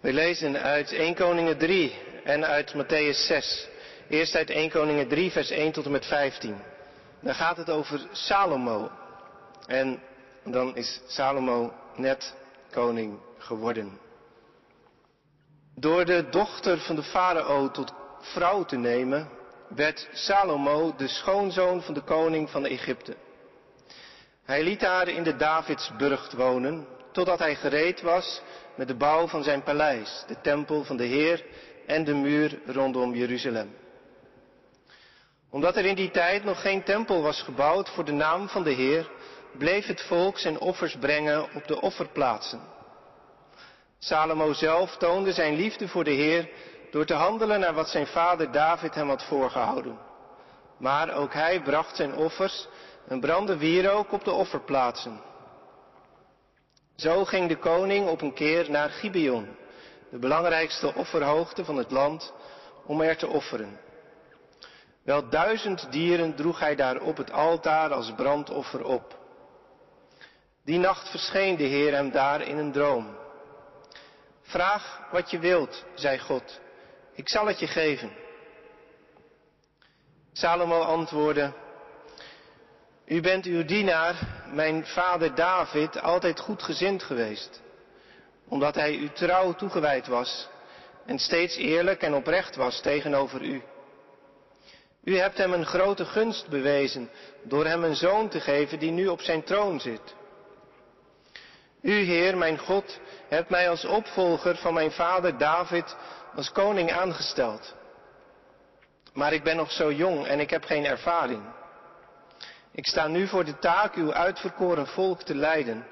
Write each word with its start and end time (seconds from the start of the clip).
We 0.00 0.12
lezen 0.12 0.62
uit 0.62 0.92
1 0.92 1.14
Koningen 1.14 1.58
3 1.58 1.94
en 2.24 2.46
uit 2.46 2.74
Matthäus 2.74 3.26
6. 3.26 3.68
Eerst 4.08 4.34
uit 4.34 4.50
1 4.50 4.70
Koningen 4.70 5.08
3, 5.08 5.30
vers 5.30 5.50
1 5.50 5.72
tot 5.72 5.84
en 5.84 5.90
met 5.90 6.06
15. 6.06 6.56
Dan 7.20 7.34
gaat 7.34 7.56
het 7.56 7.70
over 7.70 8.00
Salomo. 8.12 8.90
En 9.66 10.02
dan 10.44 10.76
is 10.76 11.00
Salomo 11.06 11.72
net 11.96 12.34
koning 12.70 13.18
geworden. 13.38 13.98
Door 15.74 16.04
de 16.04 16.28
dochter 16.30 16.78
van 16.78 16.96
de 16.96 17.02
farao 17.02 17.70
tot 17.70 17.92
vrouw 18.20 18.64
te 18.64 18.76
nemen, 18.76 19.28
werd 19.68 20.08
Salomo 20.12 20.94
de 20.96 21.08
schoonzoon 21.08 21.82
van 21.82 21.94
de 21.94 22.02
koning 22.02 22.50
van 22.50 22.66
Egypte. 22.66 23.16
Hij 24.44 24.62
liet 24.62 24.80
haar 24.80 25.08
in 25.08 25.22
de 25.22 25.36
Davidsburcht 25.36 26.32
wonen, 26.32 26.86
totdat 27.12 27.38
hij 27.38 27.54
gereed 27.54 28.00
was 28.00 28.42
met 28.74 28.88
de 28.88 28.94
bouw 28.94 29.26
van 29.26 29.42
zijn 29.42 29.62
paleis, 29.62 30.24
de 30.26 30.40
tempel 30.40 30.84
van 30.84 30.96
de 30.96 31.04
Heer 31.04 31.44
en 31.86 32.04
de 32.04 32.14
muur 32.14 32.58
rondom 32.66 33.14
Jeruzalem. 33.14 33.76
Omdat 35.50 35.76
er 35.76 35.84
in 35.84 35.94
die 35.94 36.10
tijd 36.10 36.44
nog 36.44 36.60
geen 36.60 36.82
tempel 36.82 37.22
was 37.22 37.42
gebouwd 37.42 37.88
voor 37.88 38.04
de 38.04 38.12
naam 38.12 38.48
van 38.48 38.62
de 38.62 38.70
Heer, 38.72 39.10
bleef 39.58 39.86
het 39.86 40.02
volk 40.02 40.38
zijn 40.38 40.58
offers 40.58 40.96
brengen 40.96 41.54
op 41.54 41.66
de 41.66 41.80
offerplaatsen. 41.80 42.60
Salomo 43.98 44.52
zelf 44.52 44.96
toonde 44.96 45.32
zijn 45.32 45.54
liefde 45.54 45.88
voor 45.88 46.04
de 46.04 46.10
Heer 46.10 46.48
door 46.90 47.04
te 47.04 47.14
handelen 47.14 47.60
naar 47.60 47.74
wat 47.74 47.88
zijn 47.88 48.06
vader 48.06 48.52
David 48.52 48.94
hem 48.94 49.08
had 49.08 49.24
voorgehouden. 49.24 49.98
Maar 50.78 51.14
ook 51.14 51.32
hij 51.32 51.62
bracht 51.62 51.96
zijn 51.96 52.14
offers 52.14 52.68
en 53.08 53.20
brandde 53.20 53.56
wierook 53.56 54.12
op 54.12 54.24
de 54.24 54.32
offerplaatsen. 54.32 55.20
Zo 57.00 57.24
ging 57.24 57.48
de 57.48 57.56
koning 57.56 58.08
op 58.08 58.20
een 58.20 58.32
keer 58.32 58.70
naar 58.70 58.90
Gibeon, 58.90 59.48
de 60.10 60.18
belangrijkste 60.18 60.94
offerhoogte 60.94 61.64
van 61.64 61.76
het 61.76 61.90
land, 61.90 62.32
om 62.84 63.00
er 63.00 63.16
te 63.16 63.26
offeren. 63.26 63.80
Wel 65.02 65.28
duizend 65.28 65.92
dieren 65.92 66.34
droeg 66.34 66.58
hij 66.58 66.74
daar 66.74 67.00
op 67.00 67.16
het 67.16 67.32
altaar 67.32 67.92
als 67.92 68.12
brandoffer 68.16 68.84
op. 68.84 69.18
Die 70.64 70.78
nacht 70.78 71.08
verscheen 71.08 71.56
de 71.56 71.64
Heer 71.64 71.92
hem 71.92 72.10
daar 72.10 72.42
in 72.42 72.58
een 72.58 72.72
droom. 72.72 73.16
Vraag 74.42 75.08
wat 75.10 75.30
je 75.30 75.38
wilt, 75.38 75.84
zei 75.94 76.18
God, 76.18 76.60
ik 77.14 77.28
zal 77.28 77.46
het 77.46 77.58
je 77.58 77.66
geven. 77.66 78.12
Salomo 80.32 80.80
antwoordde, 80.80 81.52
U 83.10 83.20
bent 83.20 83.44
uw 83.44 83.64
dienaar, 83.64 84.14
mijn 84.52 84.86
vader 84.86 85.34
David, 85.34 86.00
altijd 86.00 86.40
goedgezind 86.40 87.02
geweest, 87.02 87.60
omdat 88.48 88.74
hij 88.74 88.94
u 88.94 89.08
trouw 89.08 89.52
toegewijd 89.52 90.06
was 90.06 90.48
en 91.06 91.18
steeds 91.18 91.56
eerlijk 91.56 92.02
en 92.02 92.14
oprecht 92.14 92.56
was 92.56 92.80
tegenover 92.80 93.42
u. 93.42 93.62
U 95.04 95.18
hebt 95.18 95.38
hem 95.38 95.52
een 95.52 95.66
grote 95.66 96.04
gunst 96.04 96.48
bewezen 96.48 97.10
door 97.42 97.66
hem 97.66 97.84
een 97.84 97.96
zoon 97.96 98.28
te 98.28 98.40
geven 98.40 98.78
die 98.78 98.90
nu 98.90 99.08
op 99.08 99.20
zijn 99.20 99.42
troon 99.44 99.80
zit. 99.80 100.14
U, 101.82 101.92
Heer, 101.92 102.36
mijn 102.36 102.58
God, 102.58 103.00
hebt 103.28 103.50
mij 103.50 103.70
als 103.70 103.84
opvolger 103.84 104.56
van 104.56 104.74
mijn 104.74 104.92
vader 104.92 105.38
David 105.38 105.96
als 106.34 106.52
koning 106.52 106.92
aangesteld. 106.92 107.74
Maar 109.12 109.32
ik 109.32 109.42
ben 109.42 109.56
nog 109.56 109.70
zo 109.70 109.92
jong 109.92 110.26
en 110.26 110.40
ik 110.40 110.50
heb 110.50 110.64
geen 110.64 110.84
ervaring. 110.84 111.58
Ik 112.80 112.86
sta 112.86 113.06
nu 113.06 113.26
voor 113.26 113.44
de 113.44 113.58
taak 113.58 113.94
uw 113.94 114.12
uitverkoren 114.12 114.86
volk 114.86 115.22
te 115.22 115.34
leiden. 115.34 115.86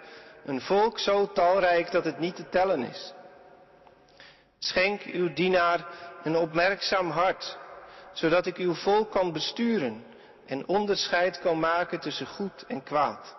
Een 0.44 0.60
volk 0.60 0.98
zo 0.98 1.32
talrijk 1.32 1.90
dat 1.90 2.04
het 2.04 2.18
niet 2.18 2.36
te 2.36 2.48
tellen 2.48 2.82
is. 2.82 3.12
Schenk 4.58 5.02
uw 5.02 5.32
dienaar 5.32 5.86
een 6.22 6.36
opmerkzaam 6.36 7.10
hart, 7.10 7.58
zodat 8.12 8.46
ik 8.46 8.56
uw 8.56 8.74
volk 8.74 9.10
kan 9.10 9.32
besturen 9.32 10.04
en 10.46 10.66
onderscheid 10.66 11.40
kan 11.40 11.58
maken 11.58 12.00
tussen 12.00 12.26
goed 12.26 12.64
en 12.68 12.82
kwaad. 12.82 13.36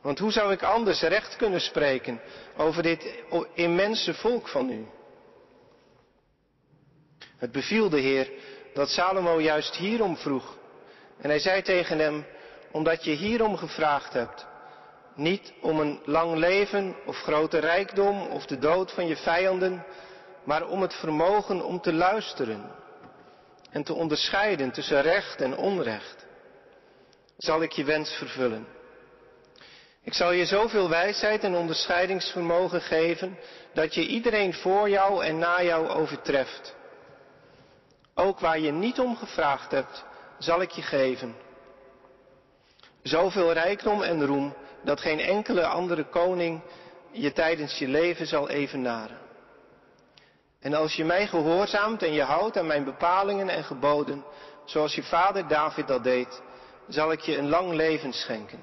Want 0.00 0.18
hoe 0.18 0.32
zou 0.32 0.52
ik 0.52 0.62
anders 0.62 1.00
recht 1.00 1.36
kunnen 1.36 1.60
spreken 1.60 2.20
over 2.56 2.82
dit 2.82 3.22
immense 3.54 4.14
volk 4.14 4.48
van 4.48 4.70
u? 4.70 4.86
Het 7.36 7.52
beviel 7.52 7.88
de 7.88 8.00
Heer 8.00 8.30
dat 8.74 8.88
Salomo 8.88 9.40
juist 9.40 9.76
hierom 9.76 10.16
vroeg. 10.16 10.60
En 11.22 11.28
hij 11.28 11.38
zei 11.38 11.62
tegen 11.62 11.98
hem, 11.98 12.26
omdat 12.70 13.04
je 13.04 13.10
hierom 13.10 13.56
gevraagd 13.56 14.12
hebt, 14.12 14.46
niet 15.14 15.52
om 15.60 15.80
een 15.80 16.00
lang 16.04 16.34
leven 16.34 16.96
of 17.06 17.16
grote 17.16 17.58
rijkdom 17.58 18.26
of 18.26 18.46
de 18.46 18.58
dood 18.58 18.92
van 18.92 19.06
je 19.06 19.16
vijanden, 19.16 19.84
maar 20.44 20.66
om 20.66 20.82
het 20.82 20.94
vermogen 20.94 21.64
om 21.64 21.80
te 21.80 21.92
luisteren 21.92 22.70
en 23.70 23.82
te 23.82 23.94
onderscheiden 23.94 24.70
tussen 24.70 25.02
recht 25.02 25.40
en 25.40 25.56
onrecht, 25.56 26.26
zal 27.36 27.62
ik 27.62 27.72
je 27.72 27.84
wens 27.84 28.10
vervullen. 28.10 28.66
Ik 30.04 30.14
zal 30.14 30.32
je 30.32 30.46
zoveel 30.46 30.88
wijsheid 30.88 31.44
en 31.44 31.54
onderscheidingsvermogen 31.54 32.80
geven 32.80 33.38
dat 33.74 33.94
je 33.94 34.06
iedereen 34.06 34.54
voor 34.54 34.88
jou 34.88 35.24
en 35.24 35.38
na 35.38 35.62
jou 35.62 35.88
overtreft. 35.88 36.74
Ook 38.14 38.40
waar 38.40 38.58
je 38.58 38.72
niet 38.72 39.00
om 39.00 39.16
gevraagd 39.16 39.70
hebt, 39.70 40.04
zal 40.42 40.60
ik 40.60 40.70
je 40.70 40.82
geven. 40.82 41.34
Zoveel 43.02 43.52
rijkdom 43.52 44.02
en 44.02 44.26
roem 44.26 44.54
dat 44.84 45.00
geen 45.00 45.20
enkele 45.20 45.66
andere 45.66 46.04
koning 46.04 46.60
je 47.10 47.32
tijdens 47.32 47.78
je 47.78 47.88
leven 47.88 48.26
zal 48.26 48.48
evenaren. 48.48 49.18
En 50.60 50.74
als 50.74 50.94
je 50.94 51.04
mij 51.04 51.26
gehoorzaamt 51.26 52.02
en 52.02 52.12
je 52.12 52.22
houdt 52.22 52.58
aan 52.58 52.66
mijn 52.66 52.84
bepalingen 52.84 53.48
en 53.48 53.64
geboden, 53.64 54.24
zoals 54.64 54.94
je 54.94 55.02
vader 55.02 55.48
David 55.48 55.86
dat 55.86 56.04
deed, 56.04 56.42
zal 56.88 57.12
ik 57.12 57.20
je 57.20 57.38
een 57.38 57.48
lang 57.48 57.72
leven 57.72 58.12
schenken. 58.12 58.62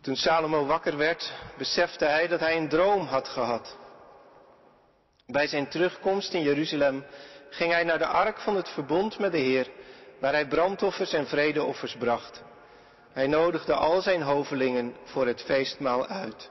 Toen 0.00 0.16
Salomo 0.16 0.66
wakker 0.66 0.96
werd, 0.96 1.32
besefte 1.58 2.04
hij 2.04 2.26
dat 2.28 2.40
hij 2.40 2.56
een 2.56 2.68
droom 2.68 3.06
had 3.06 3.28
gehad. 3.28 3.76
Bij 5.26 5.46
zijn 5.46 5.68
terugkomst 5.68 6.32
in 6.32 6.42
Jeruzalem 6.42 7.04
ging 7.50 7.72
hij 7.72 7.84
naar 7.84 7.98
de 7.98 8.06
ark 8.06 8.38
van 8.38 8.56
het 8.56 8.68
verbond 8.68 9.18
met 9.18 9.32
de 9.32 9.38
Heer, 9.38 9.68
waar 10.20 10.32
hij 10.32 10.46
brandoffers 10.46 11.12
en 11.12 11.26
vredeoffers 11.26 11.96
bracht. 11.98 12.42
Hij 13.12 13.26
nodigde 13.26 13.74
al 13.74 14.02
zijn 14.02 14.22
hovelingen 14.22 14.96
voor 15.04 15.26
het 15.26 15.42
feestmaal 15.42 16.06
uit. 16.06 16.50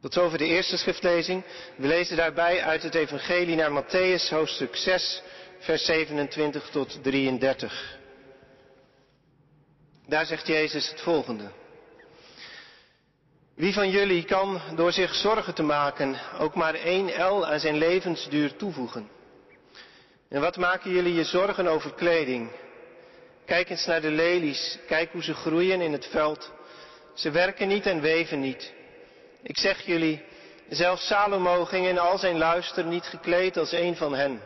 Tot 0.00 0.12
zover 0.12 0.38
de 0.38 0.46
eerste 0.46 0.76
schriftlezing. 0.76 1.44
We 1.76 1.86
lezen 1.86 2.16
daarbij 2.16 2.62
uit 2.62 2.82
het 2.82 2.94
Evangelie 2.94 3.56
naar 3.56 3.84
Matthäus, 3.84 4.28
hoofdstuk 4.30 4.76
6, 4.76 5.22
vers 5.58 5.84
27 5.84 6.68
tot 6.70 7.02
33. 7.02 7.98
Daar 10.06 10.26
zegt 10.26 10.46
Jezus 10.46 10.90
het 10.90 11.00
volgende. 11.00 11.50
Wie 13.56 13.72
van 13.72 13.90
jullie 13.90 14.24
kan 14.24 14.60
door 14.74 14.92
zich 14.92 15.14
zorgen 15.14 15.54
te 15.54 15.62
maken 15.62 16.20
ook 16.38 16.54
maar 16.54 16.74
één 16.74 17.06
L 17.06 17.46
aan 17.46 17.60
zijn 17.60 17.76
levensduur 17.76 18.56
toevoegen? 18.56 19.08
En 20.28 20.40
wat 20.40 20.56
maken 20.56 20.90
jullie 20.90 21.14
je 21.14 21.24
zorgen 21.24 21.66
over 21.66 21.94
kleding? 21.94 22.50
Kijk 23.46 23.70
eens 23.70 23.86
naar 23.86 24.00
de 24.00 24.10
lelies, 24.10 24.78
kijk 24.86 25.12
hoe 25.12 25.22
ze 25.22 25.34
groeien 25.34 25.80
in 25.80 25.92
het 25.92 26.06
veld. 26.06 26.52
Ze 27.14 27.30
werken 27.30 27.68
niet 27.68 27.86
en 27.86 28.00
weven 28.00 28.40
niet. 28.40 28.72
Ik 29.42 29.58
zeg 29.58 29.86
jullie, 29.86 30.24
zelfs 30.68 31.06
Salomo 31.06 31.64
ging 31.64 31.86
in 31.86 31.98
al 31.98 32.18
zijn 32.18 32.38
luister 32.38 32.84
niet 32.84 33.04
gekleed 33.04 33.56
als 33.56 33.72
een 33.72 33.96
van 33.96 34.14
hen. 34.14 34.40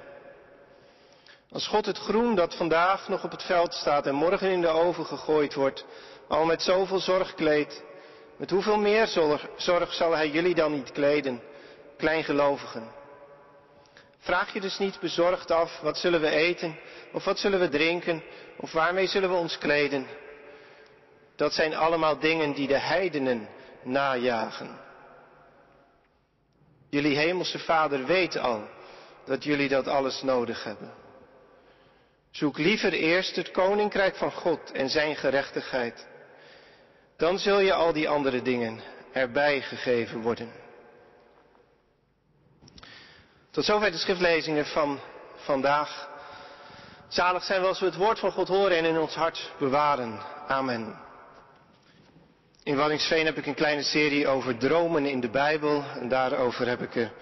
Als 1.51 1.67
God 1.67 1.87
het 1.87 1.99
groen 1.99 2.35
dat 2.35 2.55
vandaag 2.55 3.09
nog 3.09 3.25
op 3.25 3.31
het 3.31 3.43
veld 3.43 3.75
staat 3.75 4.07
en 4.07 4.15
morgen 4.15 4.51
in 4.51 4.61
de 4.61 4.69
oven 4.69 5.07
gegooid 5.07 5.55
wordt, 5.55 5.85
al 6.29 6.45
met 6.45 6.63
zoveel 6.63 7.01
zorg 7.01 7.35
kleedt, 7.35 7.83
met 8.41 8.51
hoeveel 8.51 8.79
meer 8.79 9.07
zorg, 9.57 9.95
zal 9.95 10.13
Hij 10.13 10.29
jullie 10.29 10.55
dan 10.55 10.73
niet 10.73 10.93
kleden, 10.93 11.43
kleingelovigen? 11.97 12.93
Vraag 14.19 14.53
je 14.53 14.61
dus 14.61 14.79
niet 14.79 15.01
bezorgd 15.01 15.51
af, 15.51 15.81
wat 15.81 15.99
zullen 15.99 16.21
we 16.21 16.31
eten, 16.31 16.79
of 17.13 17.25
wat 17.25 17.39
zullen 17.39 17.61
we 17.61 17.69
drinken, 17.69 18.23
of 18.57 18.73
waarmee 18.73 19.07
zullen 19.07 19.29
we 19.29 19.35
ons 19.35 19.59
kleden? 19.59 20.07
Dat 21.37 21.53
zijn 21.53 21.75
allemaal 21.75 22.19
dingen 22.19 22.53
die 22.53 22.69
de 22.69 22.79
heidenen 22.79 23.49
najagen. 23.83 24.79
Jullie 26.91 27.17
hemelse 27.17 27.59
Vader 27.59 28.07
weet 28.07 28.39
al 28.39 28.63
dat 29.25 29.45
jullie 29.45 29.69
dat 29.69 29.89
alles 29.89 30.23
nodig 30.23 30.65
hebben. 30.65 30.93
Zoek 32.31 32.59
liever 32.59 32.93
eerst 32.93 33.37
het 33.37 33.51
koninkrijk 33.51 34.17
van 34.17 34.33
God 34.33 34.73
en 34.73 34.89
zijn 34.89 35.17
gerechtigheid. 35.17 36.09
Dan 37.21 37.39
zul 37.39 37.59
je 37.61 37.73
al 37.73 37.93
die 37.93 38.09
andere 38.09 38.43
dingen 38.43 38.81
erbij 39.13 39.61
gegeven 39.61 40.21
worden. 40.21 40.53
Tot 43.51 43.65
zover 43.65 43.91
de 43.91 43.97
schriftlezingen 43.97 44.67
van 44.67 45.01
vandaag. 45.37 46.09
Zalig 47.09 47.45
zijn 47.45 47.61
we 47.61 47.67
als 47.67 47.81
we 47.81 47.87
het 47.87 47.97
woord 47.97 48.19
van 48.19 48.33
God 48.33 48.49
horen 48.49 48.77
en 48.77 48.85
in 48.85 48.99
ons 48.99 49.15
hart 49.15 49.53
bewaren. 49.59 50.21
Amen. 50.49 50.99
In 52.63 52.77
Wallingsveen 52.77 53.27
heb 53.27 53.37
ik 53.37 53.47
een 53.47 53.55
kleine 53.55 53.83
serie 53.83 54.29
over 54.29 54.57
dromen 54.57 55.07
in 55.07 55.21
de 55.21 55.31
Bijbel. 55.31 55.85
En 56.01 56.09
daarover 56.09 56.69
heb 56.69 56.83
ik 56.83 56.97
er 56.97 57.13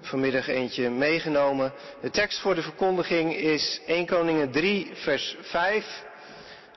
vanmiddag 0.00 0.48
eentje 0.48 0.90
meegenomen. 0.90 1.72
De 2.00 2.10
tekst 2.10 2.40
voor 2.40 2.54
de 2.54 2.62
verkondiging 2.62 3.36
is 3.36 3.80
1 3.86 4.06
Koningen 4.06 4.50
3, 4.50 4.90
vers 4.94 5.36
5. 5.40 6.06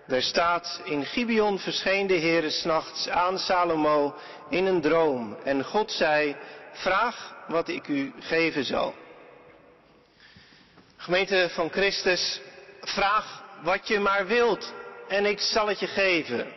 Daar 0.08 0.22
staat, 0.22 0.82
in 0.84 1.06
Gibeon 1.06 1.60
verscheen 1.60 2.08
de 2.08 2.20
Heere 2.20 2.50
s'nachts 2.50 3.10
aan 3.10 3.40
Salomo 3.40 4.16
in 4.50 4.66
een 4.66 4.82
droom. 4.82 5.38
En 5.44 5.64
God 5.64 5.92
zei, 5.92 6.36
vraag 6.72 7.36
wat 7.48 7.68
ik 7.68 7.88
u 7.88 8.14
geven 8.20 8.64
zal. 8.64 8.94
Gemeente 10.98 11.50
van 11.52 11.70
Christus, 11.70 12.42
vraag 12.82 13.44
wat 13.62 13.88
je 13.88 14.00
maar 14.00 14.28
wilt 14.28 14.74
en 15.08 15.26
ik 15.26 15.40
zal 15.40 15.68
het 15.68 15.80
je 15.80 15.88
geven. 15.88 16.54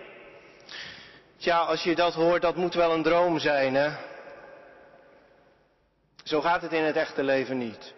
Tja, 1.36 1.58
als 1.58 1.82
je 1.82 1.94
dat 1.94 2.14
hoort, 2.14 2.42
dat 2.42 2.56
moet 2.56 2.74
wel 2.74 2.92
een 2.92 3.02
droom 3.02 3.38
zijn, 3.38 3.74
hè? 3.74 3.90
Zo 6.24 6.40
gaat 6.40 6.62
het 6.62 6.72
in 6.72 6.82
het 6.82 6.96
echte 6.96 7.22
leven 7.22 7.58
niet. 7.58 7.94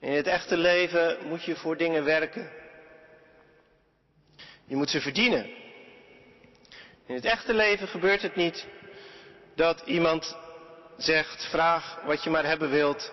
In 0.00 0.12
het 0.12 0.26
echte 0.26 0.56
leven 0.56 1.16
moet 1.28 1.44
je 1.44 1.56
voor 1.56 1.76
dingen 1.76 2.04
werken. 2.04 2.50
Je 4.66 4.76
moet 4.76 4.90
ze 4.90 5.00
verdienen. 5.00 5.44
In 7.06 7.14
het 7.14 7.24
echte 7.24 7.54
leven 7.54 7.88
gebeurt 7.88 8.22
het 8.22 8.36
niet 8.36 8.66
dat 9.54 9.82
iemand 9.84 10.36
zegt, 10.96 11.44
vraag 11.44 12.00
wat 12.04 12.24
je 12.24 12.30
maar 12.30 12.44
hebben 12.44 12.70
wilt 12.70 13.12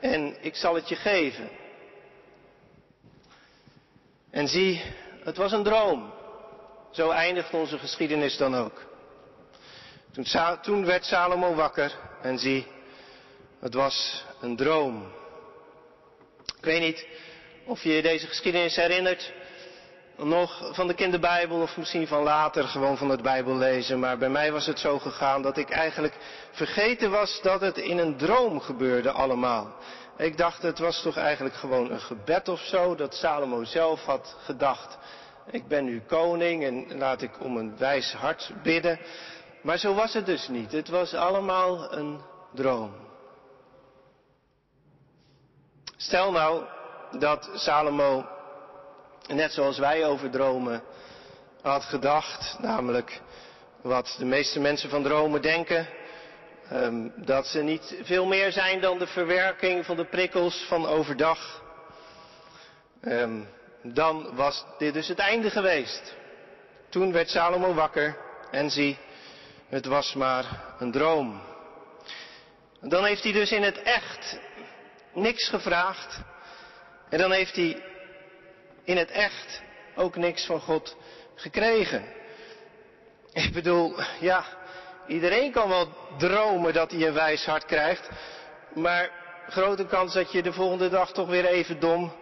en 0.00 0.36
ik 0.40 0.56
zal 0.56 0.74
het 0.74 0.88
je 0.88 0.96
geven. 0.96 1.50
En 4.30 4.48
zie, 4.48 4.82
het 5.24 5.36
was 5.36 5.52
een 5.52 5.62
droom. 5.62 6.12
Zo 6.90 7.10
eindigt 7.10 7.54
onze 7.54 7.78
geschiedenis 7.78 8.36
dan 8.36 8.56
ook. 8.56 8.88
Toen, 10.12 10.26
toen 10.62 10.84
werd 10.84 11.04
Salomo 11.04 11.54
wakker 11.54 11.98
en 12.22 12.38
zie, 12.38 12.66
het 13.60 13.74
was 13.74 14.24
een 14.40 14.56
droom. 14.56 15.12
Ik 16.56 16.64
weet 16.64 16.80
niet 16.80 17.06
of 17.64 17.82
je 17.82 18.02
deze 18.02 18.26
geschiedenis 18.26 18.76
herinnert 18.76 19.32
nog 20.22 20.70
van 20.74 20.86
de 20.86 20.94
kinderbijbel 20.94 21.60
of 21.60 21.76
misschien 21.76 22.06
van 22.06 22.22
later 22.22 22.64
gewoon 22.64 22.96
van 22.96 23.10
het 23.10 23.22
Bijbel 23.22 23.56
lezen. 23.56 23.98
Maar 23.98 24.18
bij 24.18 24.28
mij 24.28 24.52
was 24.52 24.66
het 24.66 24.78
zo 24.78 24.98
gegaan 24.98 25.42
dat 25.42 25.56
ik 25.56 25.70
eigenlijk 25.70 26.14
vergeten 26.50 27.10
was 27.10 27.40
dat 27.42 27.60
het 27.60 27.76
in 27.76 27.98
een 27.98 28.16
droom 28.16 28.60
gebeurde 28.60 29.10
allemaal. 29.10 29.74
Ik 30.16 30.36
dacht 30.36 30.62
het 30.62 30.78
was 30.78 31.02
toch 31.02 31.16
eigenlijk 31.16 31.54
gewoon 31.54 31.90
een 31.90 32.00
gebed 32.00 32.48
of 32.48 32.60
zo 32.60 32.94
dat 32.94 33.14
Salomo 33.14 33.64
zelf 33.64 34.04
had 34.04 34.36
gedacht. 34.44 34.98
Ik 35.50 35.68
ben 35.68 35.84
nu 35.84 36.02
koning 36.06 36.64
en 36.64 36.98
laat 36.98 37.22
ik 37.22 37.40
om 37.40 37.56
een 37.56 37.76
wijs 37.78 38.12
hart 38.12 38.52
bidden. 38.62 38.98
Maar 39.62 39.78
zo 39.78 39.94
was 39.94 40.12
het 40.12 40.26
dus 40.26 40.48
niet. 40.48 40.72
Het 40.72 40.88
was 40.88 41.14
allemaal 41.14 41.92
een 41.92 42.20
droom. 42.54 42.92
Stel 45.96 46.32
nou 46.32 46.64
dat 47.18 47.50
Salomo 47.54 48.24
net 49.34 49.52
zoals 49.52 49.78
wij 49.78 50.04
over 50.06 50.30
dromen 50.30 50.82
had 51.62 51.84
gedacht, 51.84 52.56
namelijk 52.58 53.20
wat 53.82 54.14
de 54.18 54.24
meeste 54.24 54.60
mensen 54.60 54.90
van 54.90 55.02
dromen 55.02 55.42
denken, 55.42 55.88
ehm, 56.68 57.08
dat 57.16 57.46
ze 57.46 57.62
niet 57.62 57.96
veel 58.02 58.26
meer 58.26 58.52
zijn 58.52 58.80
dan 58.80 58.98
de 58.98 59.06
verwerking 59.06 59.84
van 59.86 59.96
de 59.96 60.04
prikkels 60.04 60.64
van 60.68 60.86
overdag. 60.86 61.62
Um, 63.02 63.48
dan 63.82 64.34
was 64.34 64.64
dit 64.78 64.94
dus 64.94 65.08
het 65.08 65.18
einde 65.18 65.50
geweest. 65.50 66.16
Toen 66.88 67.12
werd 67.12 67.28
Salomo 67.28 67.74
wakker 67.74 68.16
en 68.50 68.70
zie, 68.70 68.98
het 69.68 69.86
was 69.86 70.14
maar 70.14 70.74
een 70.78 70.92
droom. 70.92 71.40
Dan 72.80 73.04
heeft 73.04 73.22
hij 73.22 73.32
dus 73.32 73.52
in 73.52 73.62
het 73.62 73.82
echt 73.82 74.38
niks 75.14 75.48
gevraagd. 75.48 76.20
En 77.08 77.18
dan 77.18 77.32
heeft 77.32 77.56
hij 77.56 77.89
in 78.84 78.96
het 78.96 79.10
echt 79.10 79.62
ook 79.94 80.16
niks 80.16 80.46
van 80.46 80.60
God 80.60 80.96
gekregen. 81.34 82.04
Ik 83.32 83.52
bedoel, 83.52 83.94
ja, 84.20 84.44
iedereen 85.06 85.52
kan 85.52 85.68
wel 85.68 85.88
dromen 86.18 86.72
dat 86.72 86.90
hij 86.90 87.06
een 87.06 87.12
wijs 87.12 87.44
hart 87.44 87.64
krijgt, 87.64 88.08
maar 88.74 89.10
grote 89.48 89.86
kans 89.86 90.12
dat 90.12 90.32
je 90.32 90.42
de 90.42 90.52
volgende 90.52 90.88
dag 90.88 91.12
toch 91.12 91.28
weer 91.28 91.44
even 91.44 91.80
dom 91.80 92.12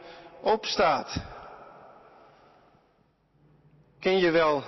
opstaat. 0.40 1.16
Kun 4.00 4.18
je 4.18 4.30
wel 4.30 4.64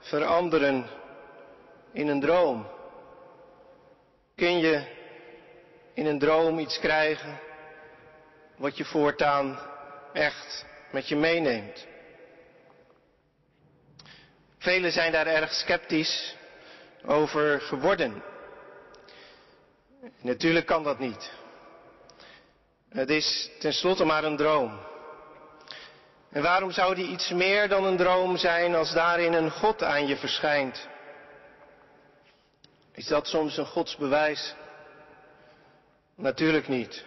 veranderen 0.00 0.86
in 1.92 2.08
een 2.08 2.20
droom? 2.20 2.66
Kun 4.36 4.58
je 4.58 4.82
in 5.94 6.06
een 6.06 6.18
droom 6.18 6.58
iets 6.58 6.78
krijgen 6.78 7.40
wat 8.56 8.76
je 8.76 8.84
voortaan 8.84 9.58
echt 10.12 10.66
met 10.94 11.08
je 11.08 11.16
meeneemt. 11.16 11.86
Velen 14.58 14.92
zijn 14.92 15.12
daar 15.12 15.26
erg 15.26 15.52
sceptisch 15.52 16.36
over 17.04 17.60
geworden. 17.60 18.22
Natuurlijk 20.20 20.66
kan 20.66 20.82
dat 20.82 20.98
niet. 20.98 21.32
Het 22.88 23.10
is 23.10 23.50
tenslotte 23.58 24.04
maar 24.04 24.24
een 24.24 24.36
droom. 24.36 24.80
En 26.30 26.42
waarom 26.42 26.70
zou 26.70 26.94
die 26.94 27.06
iets 27.08 27.30
meer 27.30 27.68
dan 27.68 27.84
een 27.84 27.96
droom 27.96 28.36
zijn 28.36 28.74
als 28.74 28.92
daarin 28.92 29.32
een 29.32 29.50
God 29.50 29.82
aan 29.82 30.06
je 30.06 30.16
verschijnt? 30.16 30.88
Is 32.92 33.06
dat 33.06 33.26
soms 33.26 33.56
een 33.56 33.66
godsbewijs? 33.66 34.54
Natuurlijk 36.16 36.68
niet. 36.68 37.04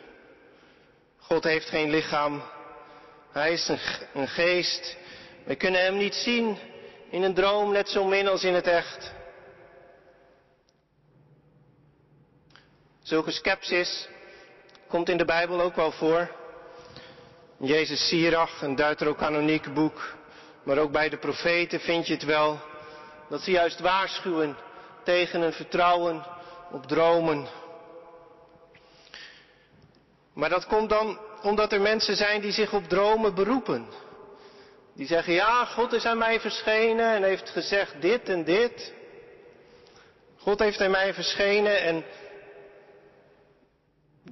God 1.18 1.44
heeft 1.44 1.69
geen 1.69 1.90
lichaam, 1.90 2.44
hij 3.38 3.51
is 3.51 3.68
een, 4.13 4.28
geest. 4.28 4.95
We 5.44 5.56
kunnen 5.56 5.81
hem 5.81 5.98
niet 5.98 6.16
zien 6.16 6.57
in 7.10 7.24
een 7.24 7.34
droom, 7.34 7.72
net 7.72 7.89
zo 7.89 8.04
min 8.04 8.28
als 8.28 8.44
in 8.44 8.54
het 8.54 8.68
echt. 8.68 9.13
Zulke 13.01 13.31
skepsis 13.31 14.07
komt 14.88 15.10
in 15.10 15.18
de 15.18 15.25
Bijbel 15.25 15.62
ook 15.62 15.75
wel 15.75 15.92
voor. 15.92 16.31
Jezus 17.60 18.07
Sirach, 18.07 18.62
een 18.62 18.75
deuterocanoniek 18.75 19.74
boek, 19.74 20.16
maar 20.63 20.78
ook 20.78 20.92
bij 20.92 21.10
de 21.10 21.18
profeten 21.18 21.80
vind 21.80 22.07
je 22.07 22.13
het 22.13 22.24
wel, 22.24 22.60
dat 23.30 23.42
ze 23.42 23.51
juist 23.51 23.80
waarschuwen 23.80 24.57
tegen 25.04 25.42
een 25.42 25.54
vertrouwen 25.54 26.26
op 26.71 26.85
dromen. 26.85 27.47
Maar 30.33 30.50
dat 30.50 30.66
komt 30.66 30.90
dan 30.90 31.19
omdat 31.42 31.72
er 31.72 31.82
mensen 31.82 32.16
zijn 32.16 32.42
die 32.42 32.52
zich 32.52 32.74
op 32.74 32.88
dromen 32.88 33.36
beroepen. 33.36 33.88
Die 34.96 35.08
zeggen, 35.08 35.34
ja, 35.34 35.66
God 35.66 35.94
is 35.94 36.06
aan 36.06 36.18
mij 36.18 36.40
verschenen 36.40 37.16
en 37.16 37.24
heeft 37.24 37.50
gezegd 37.50 38.02
dit 38.02 38.30
en 38.30 38.44
dit. 38.44 38.94
God 40.38 40.60
heeft 40.60 40.82
aan 40.82 40.92
mij 40.92 41.14
verschenen 41.14 41.82
en 41.82 42.06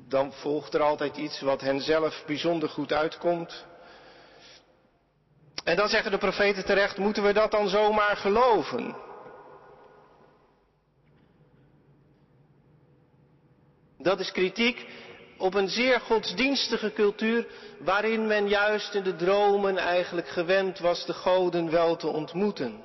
dan 0.07 0.33
volgt 0.33 0.73
er 0.73 0.81
altijd 0.81 1.17
iets 1.17 1.41
wat 1.41 1.61
hen 1.61 1.81
zelf 1.81 2.23
bijzonder 2.25 2.69
goed 2.69 2.93
uitkomt. 2.93 3.65
En 5.63 5.75
dan 5.75 5.89
zeggen 5.89 6.11
de 6.11 6.17
profeten 6.17 6.65
terecht, 6.65 6.97
moeten 6.97 7.23
we 7.23 7.33
dat 7.33 7.51
dan 7.51 7.67
zomaar 7.67 8.17
geloven? 8.17 8.95
Dat 13.97 14.19
is 14.19 14.31
kritiek 14.31 14.85
op 15.37 15.53
een 15.53 15.69
zeer 15.69 15.99
godsdienstige 15.99 16.93
cultuur 16.93 17.47
waarin 17.79 18.27
men 18.27 18.47
juist 18.47 18.93
in 18.93 19.03
de 19.03 19.15
dromen 19.15 19.77
eigenlijk 19.77 20.27
gewend 20.27 20.79
was 20.79 21.05
de 21.05 21.13
goden 21.13 21.71
wel 21.71 21.95
te 21.95 22.07
ontmoeten. 22.07 22.83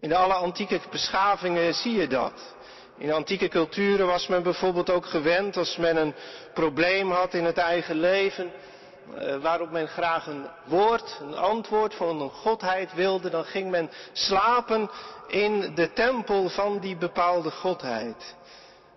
In 0.00 0.14
alle 0.14 0.34
antieke 0.34 0.80
beschavingen 0.90 1.74
zie 1.74 1.92
je 1.92 2.06
dat. 2.06 2.54
In 2.98 3.12
antieke 3.12 3.48
culturen 3.48 4.06
was 4.06 4.26
men 4.26 4.42
bijvoorbeeld 4.42 4.90
ook 4.90 5.06
gewend 5.06 5.56
als 5.56 5.76
men 5.76 5.96
een 5.96 6.14
probleem 6.54 7.10
had 7.10 7.34
in 7.34 7.44
het 7.44 7.58
eigen 7.58 8.00
leven, 8.00 8.52
eh, 9.14 9.36
waarop 9.36 9.70
men 9.70 9.88
graag 9.88 10.26
een 10.26 10.46
woord, 10.64 11.18
een 11.20 11.36
antwoord 11.36 11.94
van 11.94 12.20
een 12.20 12.30
godheid 12.30 12.94
wilde, 12.94 13.30
dan 13.30 13.44
ging 13.44 13.70
men 13.70 13.90
slapen 14.12 14.90
in 15.28 15.74
de 15.74 15.92
tempel 15.92 16.48
van 16.48 16.78
die 16.78 16.96
bepaalde 16.96 17.50
godheid. 17.50 18.34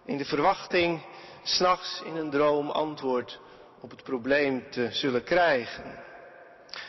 In 0.06 0.18
de 0.18 0.26
verwachting 0.26 1.02
s'nachts 1.44 2.02
in 2.06 2.16
een 2.16 2.30
droom 2.30 2.70
antwoord 2.70 3.40
op 3.82 3.90
het 3.90 4.04
probleem 4.04 4.64
te 4.72 4.88
zullen 4.92 5.24
krijgen. 5.24 6.02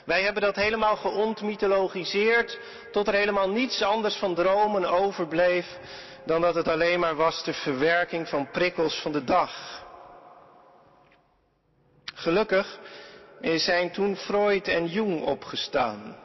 Wij 0.04 0.23
hebben 0.23 0.42
dat 0.42 0.56
helemaal 0.56 0.96
geontmythologiseerd 0.96 2.58
tot 2.92 3.08
er 3.08 3.14
helemaal 3.14 3.49
niets 3.49 3.82
anders 3.82 4.16
van 4.16 4.34
dromen 4.34 4.84
overbleef 4.84 5.78
dan 6.26 6.40
dat 6.40 6.54
het 6.54 6.68
alleen 6.68 7.00
maar 7.00 7.14
was 7.14 7.44
de 7.44 7.52
verwerking 7.52 8.28
van 8.28 8.50
prikkels 8.50 9.00
van 9.00 9.12
de 9.12 9.25
dag. 9.25 9.82
Gelukkig 12.14 12.78
zijn 13.40 13.90
toen 13.90 14.16
Freud 14.16 14.68
en 14.68 14.87
Jung 14.87 15.23
opgestaan. 15.23 16.16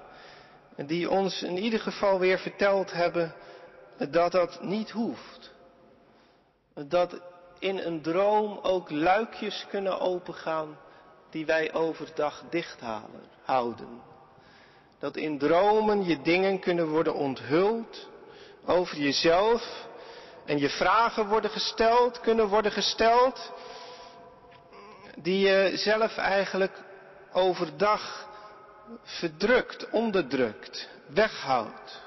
die 0.76 1.10
ons 1.10 1.44
in 1.44 1.58
ieder 1.58 1.80
geval 1.80 2.20
weer 2.20 2.40
verteld 2.40 2.92
hebben 2.92 3.36
dat 4.10 4.32
dat 4.32 4.62
niet 4.62 4.90
hoeft. 4.90 5.52
Dat 6.74 7.22
in 7.60 7.78
een 7.78 8.02
droom 8.02 8.60
ook 8.62 8.90
luikjes 8.90 9.66
kunnen 9.70 10.00
opengaan 10.00 10.78
die 11.30 11.46
wij 11.46 11.74
overdag 11.74 12.44
dicht 12.50 12.80
houden. 13.44 14.02
Dat 15.00 15.16
in 15.16 15.38
dromen 15.38 16.04
je 16.04 16.22
dingen 16.22 16.60
kunnen 16.60 16.88
worden 16.88 17.14
onthuld 17.14 18.10
over 18.66 18.98
jezelf 18.98 19.88
en 20.46 20.60
je 20.60 20.70
vragen 20.70 21.28
worden 21.28 21.52
gesteld, 21.52 22.20
kunnen 22.20 22.48
worden 22.48 22.72
gesteld, 22.72 23.52
die 25.16 25.40
je 25.48 25.72
zelf 25.78 26.18
eigenlijk 26.18 26.84
overdag 27.32 28.28
verdrukt, 29.04 29.90
onderdrukt, 29.90 30.90
weghoudt. 31.08 32.02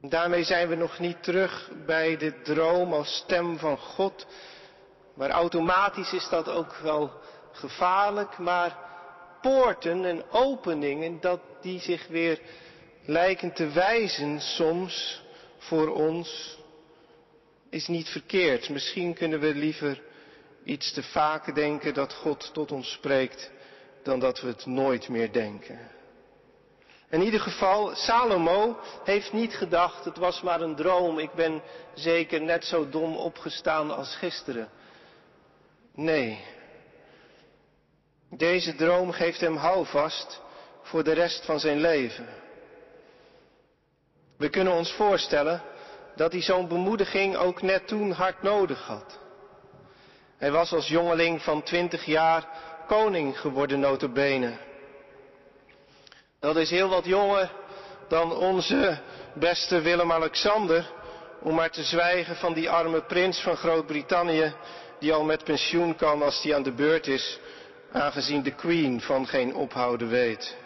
Daarmee 0.00 0.44
zijn 0.44 0.68
we 0.68 0.74
nog 0.74 0.98
niet 0.98 1.22
terug 1.22 1.70
bij 1.86 2.16
de 2.16 2.42
droom 2.42 2.92
als 2.92 3.16
stem 3.16 3.58
van 3.58 3.78
God. 3.78 4.26
Maar 5.14 5.30
automatisch 5.30 6.12
is 6.12 6.28
dat 6.28 6.48
ook 6.48 6.76
wel 6.76 7.12
gevaarlijk. 7.52 8.38
Maar 8.38 8.78
poorten 9.40 10.04
en 10.04 10.30
openingen, 10.30 11.20
dat 11.20 11.40
die 11.60 11.80
zich 11.80 12.06
weer 12.06 12.40
lijken 13.04 13.52
te 13.52 13.68
wijzen 13.68 14.40
soms 14.40 15.22
voor 15.58 15.94
ons, 15.94 16.58
is 17.70 17.86
niet 17.86 18.08
verkeerd. 18.08 18.68
Misschien 18.68 19.14
kunnen 19.14 19.40
we 19.40 19.54
liever 19.54 20.02
iets 20.64 20.92
te 20.92 21.02
vaak 21.02 21.54
denken 21.54 21.94
dat 21.94 22.14
God 22.14 22.50
tot 22.52 22.72
ons 22.72 22.92
spreekt, 22.92 23.50
dan 24.02 24.18
dat 24.20 24.40
we 24.40 24.46
het 24.46 24.66
nooit 24.66 25.08
meer 25.08 25.32
denken. 25.32 25.97
In 27.10 27.22
ieder 27.22 27.40
geval, 27.40 27.94
Salomo 27.94 28.78
heeft 29.04 29.32
niet 29.32 29.54
gedacht, 29.54 30.04
het 30.04 30.16
was 30.16 30.40
maar 30.42 30.60
een 30.60 30.74
droom, 30.74 31.18
ik 31.18 31.32
ben 31.32 31.62
zeker 31.94 32.40
net 32.40 32.64
zo 32.64 32.88
dom 32.88 33.16
opgestaan 33.16 33.96
als 33.96 34.16
gisteren. 34.16 34.68
Nee. 35.94 36.44
Deze 38.30 38.74
droom 38.74 39.12
geeft 39.12 39.40
hem 39.40 39.56
houvast 39.56 40.40
voor 40.82 41.04
de 41.04 41.12
rest 41.12 41.44
van 41.44 41.60
zijn 41.60 41.80
leven. 41.80 42.28
We 44.36 44.48
kunnen 44.48 44.72
ons 44.72 44.92
voorstellen 44.92 45.62
dat 46.16 46.32
hij 46.32 46.42
zo'n 46.42 46.68
bemoediging 46.68 47.36
ook 47.36 47.62
net 47.62 47.86
toen 47.86 48.10
hard 48.10 48.42
nodig 48.42 48.86
had. 48.86 49.18
Hij 50.36 50.50
was 50.50 50.72
als 50.72 50.88
jongeling 50.88 51.42
van 51.42 51.62
twintig 51.62 52.04
jaar 52.04 52.48
koning 52.86 53.40
geworden 53.40 53.80
notabene. 53.80 54.67
Dat 56.40 56.56
is 56.56 56.70
heel 56.70 56.88
wat 56.88 57.04
jonger 57.04 57.50
dan 58.08 58.36
onze 58.36 58.98
beste 59.34 59.80
Willem-Alexander, 59.80 60.90
om 61.40 61.54
maar 61.54 61.70
te 61.70 61.82
zwijgen 61.82 62.36
van 62.36 62.52
die 62.52 62.70
arme 62.70 63.02
prins 63.02 63.40
van 63.40 63.56
Groot-Brittannië, 63.56 64.54
die 64.98 65.12
al 65.12 65.24
met 65.24 65.44
pensioen 65.44 65.96
kan 65.96 66.22
als 66.22 66.42
die 66.42 66.54
aan 66.54 66.62
de 66.62 66.72
beurt 66.72 67.06
is, 67.06 67.38
aangezien 67.92 68.42
de 68.42 68.54
queen 68.54 69.00
van 69.00 69.26
geen 69.26 69.54
ophouden 69.54 70.08
weet. 70.08 70.56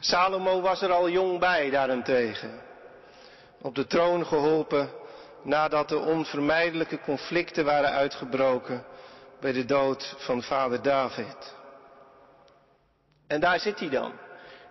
Salomo 0.00 0.60
was 0.60 0.82
er 0.82 0.92
al 0.92 1.08
jong 1.08 1.38
bij 1.38 1.70
daarentegen, 1.70 2.60
op 3.62 3.74
de 3.74 3.86
troon 3.86 4.26
geholpen 4.26 4.90
nadat 5.42 5.88
de 5.88 5.98
onvermijdelijke 5.98 7.00
conflicten 7.00 7.64
waren 7.64 7.90
uitgebroken 7.90 8.84
bij 9.40 9.52
de 9.52 9.64
dood 9.64 10.14
van 10.18 10.42
vader 10.42 10.82
David. 10.82 11.54
En 13.26 13.40
daar 13.40 13.60
zit 13.60 13.78
hij 13.78 13.88
dan, 13.88 14.12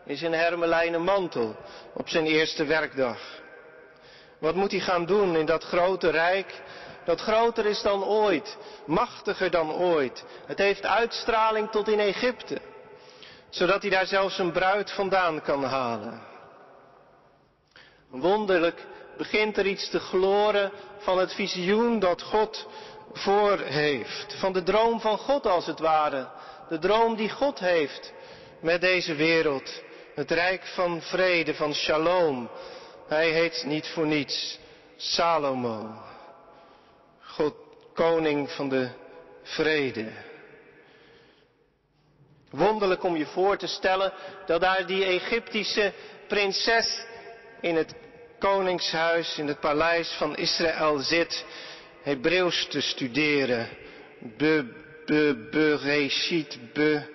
in 0.06 0.18
zijn 0.18 0.34
hermelijnen 0.34 1.02
mantel, 1.02 1.56
op 1.94 2.10
zijn 2.10 2.26
eerste 2.26 2.66
werkdag. 2.66 3.20
Wat 4.40 4.56
moet 4.56 4.72
hij 4.72 4.80
gaan 4.80 5.06
doen 5.06 5.36
in 5.36 5.46
dat 5.46 5.64
grote 5.64 6.10
rijk, 6.10 6.62
dat 7.06 7.22
groter 7.22 7.66
is 7.66 7.82
dan 7.82 8.04
ooit, 8.04 8.58
machtiger 8.86 9.52
dan 9.52 9.72
ooit. 9.72 10.26
Het 10.46 10.58
heeft 10.58 10.86
uitstraling 10.86 11.70
tot 11.70 11.88
in 11.88 12.00
Egypte, 12.00 12.62
zodat 13.50 13.82
hij 13.82 13.92
daar 13.92 14.06
zelfs 14.06 14.38
een 14.40 14.52
bruid 14.52 14.92
vandaan 14.92 15.42
kan 15.42 15.64
halen. 15.64 16.22
Wonderlijk 18.10 18.86
begint 19.18 19.58
er 19.58 19.66
iets 19.66 19.90
te 19.90 20.00
gloren 20.00 20.72
van 20.98 21.18
het 21.18 21.34
visioen 21.34 22.00
dat 22.00 22.22
God 22.22 22.68
voor 23.14 23.60
heeft. 23.60 24.36
Van 24.40 24.54
de 24.54 24.64
droom 24.64 25.00
van 25.00 25.18
God 25.18 25.48
als 25.48 25.66
het 25.66 25.80
ware. 25.80 26.28
De 26.70 26.80
droom 26.80 27.16
die 27.16 27.30
God 27.30 27.60
heeft 27.60 28.14
met 28.64 28.82
deze 28.82 29.16
wereld. 29.16 29.82
Het 30.16 30.32
rijk 30.32 30.66
van 30.66 31.02
vrede, 31.02 31.54
van 31.54 31.74
shalom. 31.74 32.50
Hij 33.08 33.30
heet 33.30 33.64
niet 33.66 33.88
voor 33.88 34.08
niets 34.08 34.60
Salomo. 34.98 36.02
God, 37.22 37.56
koning 37.94 38.52
van 38.52 38.70
de 38.70 38.90
vrede. 39.44 40.12
Wonderlijk 42.50 43.04
om 43.04 43.16
je 43.18 43.26
voor 43.26 43.58
te 43.58 43.68
stellen 43.68 44.14
dat 44.46 44.62
daar 44.62 44.86
die 44.86 45.06
Egyptische 45.06 45.94
prinses 46.28 47.06
in 47.62 47.76
het 47.76 47.94
koningshuis, 48.40 49.38
in 49.38 49.48
het 49.48 49.60
paleis 49.60 50.10
van 50.18 50.36
Israël 50.36 50.98
zit, 50.98 51.46
Hebreeuws 52.02 52.68
te 52.68 52.82
studeren. 52.82 53.68
Be, 54.38 54.66
be, 55.06 55.48
be, 56.74 57.13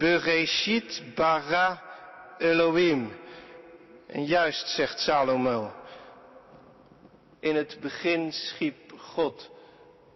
bereshit 0.00 1.02
bara 1.14 1.82
Elohim. 2.38 3.12
En 4.06 4.24
juist 4.24 4.68
zegt 4.68 5.00
Salomo, 5.00 5.72
in 7.40 7.56
het 7.56 7.76
begin 7.80 8.32
schiep 8.32 8.92
God 8.96 9.50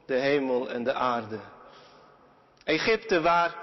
de 0.06 0.14
hemel 0.14 0.70
en 0.70 0.84
de 0.84 0.94
aarde. 0.94 1.40
Egypte, 2.64 3.20
waar 3.20 3.54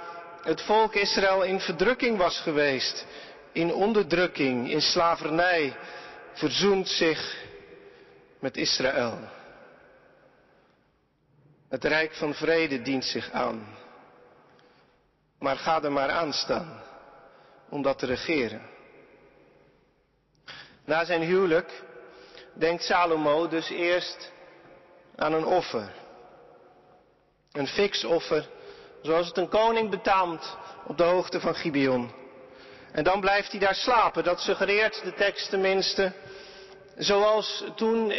het 0.43 0.61
volk 0.61 0.95
Israël 0.95 1.43
in 1.43 1.59
verdrukking 1.59 2.17
was 2.17 2.39
geweest, 2.39 3.05
in 3.51 3.73
onderdrukking, 3.73 4.69
in 4.71 4.81
slavernij, 4.81 5.75
verzoent 6.33 6.87
zich 6.87 7.37
met 8.39 8.57
Israël. 8.57 9.19
Het 11.69 11.83
rijk 11.83 12.13
van 12.13 12.33
vrede 12.33 12.81
dient 12.81 13.05
zich 13.05 13.31
aan. 13.31 13.80
Maar 15.41 15.57
ga 15.57 15.81
er 15.83 15.91
maar 15.91 16.09
aan 16.09 16.33
staan 16.33 16.81
om 17.69 17.81
dat 17.81 17.99
te 17.99 18.05
regeren. 18.05 18.61
Na 20.85 21.05
zijn 21.05 21.21
huwelijk 21.21 21.83
denkt 22.53 22.83
Salomo 22.83 23.47
dus 23.47 23.69
eerst 23.69 24.31
aan 25.15 25.33
een 25.33 25.45
offer. 25.45 25.91
Een 27.51 27.67
fix 27.67 28.03
offer, 28.03 28.49
zoals 29.01 29.27
het 29.27 29.37
een 29.37 29.49
koning 29.49 29.89
betaamt 29.89 30.57
op 30.87 30.97
de 30.97 31.03
hoogte 31.03 31.39
van 31.39 31.55
Gibeon. 31.55 32.11
En 32.91 33.03
dan 33.03 33.19
blijft 33.19 33.51
hij 33.51 33.59
daar 33.59 33.75
slapen. 33.75 34.23
Dat 34.23 34.39
suggereert 34.39 35.03
de 35.03 35.13
tekst 35.13 35.49
tenminste. 35.49 36.13
Zoals 36.97 37.63
toen 37.75 38.11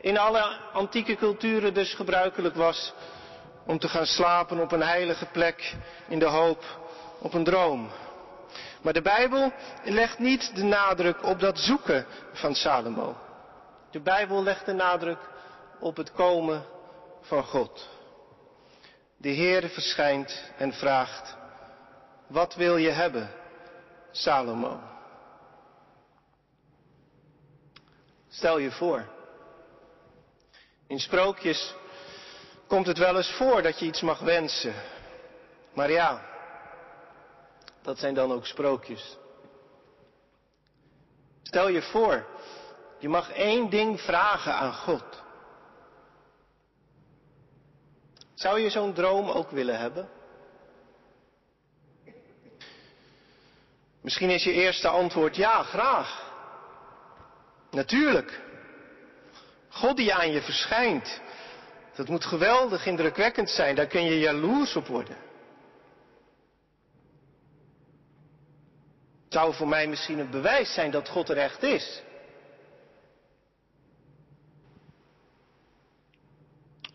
in 0.00 0.18
alle 0.18 0.42
antieke 0.72 1.16
culturen 1.16 1.74
dus 1.74 1.94
gebruikelijk 1.94 2.54
was 2.54 2.92
om 3.66 3.78
te 3.78 3.88
gaan 3.88 4.06
slapen 4.06 4.60
op 4.60 4.72
een 4.72 4.82
heilige 4.82 5.26
plek 5.26 5.74
in 6.08 6.18
de 6.18 6.26
hoop 6.26 6.64
op 7.18 7.34
een 7.34 7.44
droom. 7.44 7.90
Maar 8.82 8.92
de 8.92 9.02
Bijbel 9.02 9.52
legt 9.84 10.18
niet 10.18 10.54
de 10.54 10.62
nadruk 10.62 11.24
op 11.24 11.40
dat 11.40 11.58
zoeken 11.58 12.06
van 12.32 12.54
Salomo. 12.54 13.16
De 13.90 14.00
Bijbel 14.00 14.42
legt 14.42 14.66
de 14.66 14.72
nadruk 14.72 15.18
op 15.80 15.96
het 15.96 16.12
komen 16.12 16.64
van 17.20 17.44
God. 17.44 17.88
De 19.16 19.28
Heer 19.28 19.68
verschijnt 19.68 20.52
en 20.56 20.72
vraagt, 20.72 21.36
wat 22.26 22.54
wil 22.54 22.76
je 22.76 22.90
hebben, 22.90 23.30
Salomo? 24.10 24.80
Stel 28.28 28.58
je 28.58 28.70
voor. 28.70 29.08
In 30.86 30.98
sprookjes 30.98 31.74
komt 32.72 32.86
het 32.86 32.98
wel 32.98 33.16
eens 33.16 33.32
voor 33.32 33.62
dat 33.62 33.78
je 33.78 33.86
iets 33.86 34.00
mag 34.00 34.18
wensen. 34.18 34.74
Maar 35.74 35.90
ja, 35.90 36.24
dat 37.82 37.98
zijn 37.98 38.14
dan 38.14 38.32
ook 38.32 38.46
sprookjes. 38.46 39.16
Stel 41.42 41.68
je 41.68 41.82
voor, 41.82 42.26
je 42.98 43.08
mag 43.08 43.32
één 43.32 43.70
ding 43.70 44.00
vragen 44.00 44.54
aan 44.54 44.74
God. 44.74 45.22
Zou 48.34 48.60
je 48.60 48.70
zo'n 48.70 48.92
droom 48.92 49.30
ook 49.30 49.50
willen 49.50 49.78
hebben? 49.78 50.08
Misschien 54.00 54.30
is 54.30 54.44
je 54.44 54.52
eerste 54.52 54.88
antwoord 54.88 55.36
ja, 55.36 55.62
graag. 55.62 56.30
Natuurlijk. 57.70 58.40
God 59.68 59.96
die 59.96 60.14
aan 60.14 60.32
je 60.32 60.42
verschijnt. 60.42 61.20
Dat 61.94 62.08
moet 62.08 62.24
geweldig 62.24 62.86
indrukwekkend 62.86 63.50
zijn. 63.50 63.74
Daar 63.74 63.86
kun 63.86 64.04
je 64.04 64.18
jaloers 64.18 64.76
op 64.76 64.86
worden. 64.86 65.16
Het 69.24 69.40
zou 69.40 69.54
voor 69.54 69.68
mij 69.68 69.86
misschien 69.86 70.18
een 70.18 70.30
bewijs 70.30 70.74
zijn 70.74 70.90
dat 70.90 71.08
God 71.08 71.28
er 71.28 71.36
echt 71.36 71.62
is. 71.62 72.02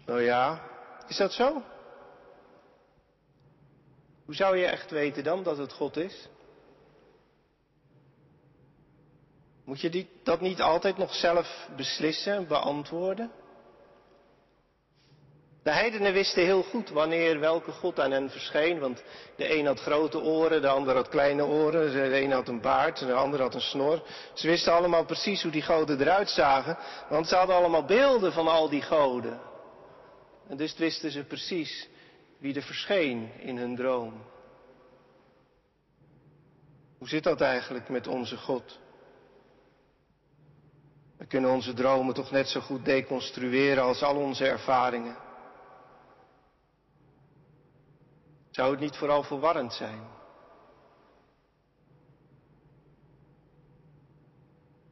Nou 0.06 0.22
ja, 0.22 0.62
is 1.08 1.18
dat 1.18 1.34
zo? 1.34 1.64
Hoe 4.26 4.36
zou 4.36 4.58
je 4.58 4.66
echt 4.66 4.92
weten 4.92 5.24
dan 5.24 5.44
dat 5.44 5.58
het 5.58 5.74
God 5.74 5.98
is? 5.98 6.30
Moet 9.64 9.82
je 9.82 9.90
die, 9.90 10.10
dat 10.24 10.42
niet 10.42 10.62
altijd 10.62 10.98
nog 10.98 11.14
zelf 11.14 11.68
beslissen 11.76 12.34
en 12.34 12.48
beantwoorden? 12.48 13.32
De 15.68 15.74
heidenen 15.74 16.14
wisten 16.14 16.44
heel 16.44 16.64
goed 16.64 16.90
wanneer 16.90 17.40
welke 17.40 17.72
God 17.72 18.00
aan 18.00 18.12
hen 18.12 18.30
verscheen, 18.30 18.80
want 18.80 19.04
de 19.36 19.58
een 19.58 19.66
had 19.66 19.80
grote 19.80 20.20
oren, 20.20 20.62
de 20.62 20.68
ander 20.68 20.96
had 20.96 21.10
kleine 21.10 21.46
oren, 21.46 21.92
de 21.92 22.22
een 22.22 22.32
had 22.32 22.48
een 22.48 22.62
baard, 22.62 23.00
de 23.00 23.14
ander 23.14 23.42
had 23.42 23.54
een 23.54 23.62
snor. 23.62 24.04
Ze 24.34 24.48
wisten 24.48 24.74
allemaal 24.74 25.06
precies 25.06 25.42
hoe 25.42 25.52
die 25.52 25.62
goden 25.62 26.02
eruit 26.02 26.30
zagen, 26.30 26.78
want 27.10 27.28
ze 27.28 27.36
hadden 27.36 27.56
allemaal 27.56 27.86
beelden 27.86 28.34
van 28.34 28.48
al 28.48 28.70
die 28.70 28.82
goden. 28.82 29.40
En 30.48 30.58
dus 30.58 30.78
wisten 30.78 31.12
ze 31.12 31.24
precies 31.24 31.88
wie 32.38 32.56
er 32.56 32.64
verscheen 32.64 33.32
in 33.40 33.58
hun 33.58 33.76
droom. 33.76 34.14
Hoe 36.98 37.08
zit 37.08 37.24
dat 37.24 37.42
eigenlijk 37.42 37.90
met 37.90 38.08
onze 38.08 38.38
God? 38.38 38.80
We 41.18 41.26
kunnen 41.26 41.50
onze 41.50 41.74
dromen 41.74 42.14
toch 42.14 42.32
net 42.32 42.48
zo 42.48 42.60
goed 42.60 42.86
deconstrueren 42.86 43.84
als 43.84 44.04
al 44.04 44.16
onze 44.16 44.46
ervaringen. 44.46 45.26
Zou 48.58 48.72
het 48.72 48.80
niet 48.80 48.98
vooral 48.98 49.24
verwarrend 49.24 49.74
zijn? 49.74 50.08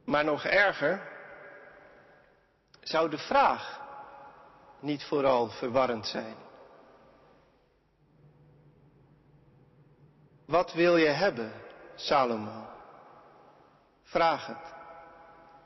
Maar 0.04 0.24
nog 0.24 0.44
erger, 0.44 1.12
zou 2.82 3.10
de 3.10 3.18
vraag 3.18 3.82
niet 4.80 5.04
vooral 5.04 5.50
verwarrend 5.50 6.08
zijn? 6.08 6.36
Wat 10.46 10.74
wil 10.74 10.98
je 10.98 11.10
hebben, 11.10 11.54
Salomo? 11.96 12.68
Vraag 14.04 14.48
het. 14.48 14.74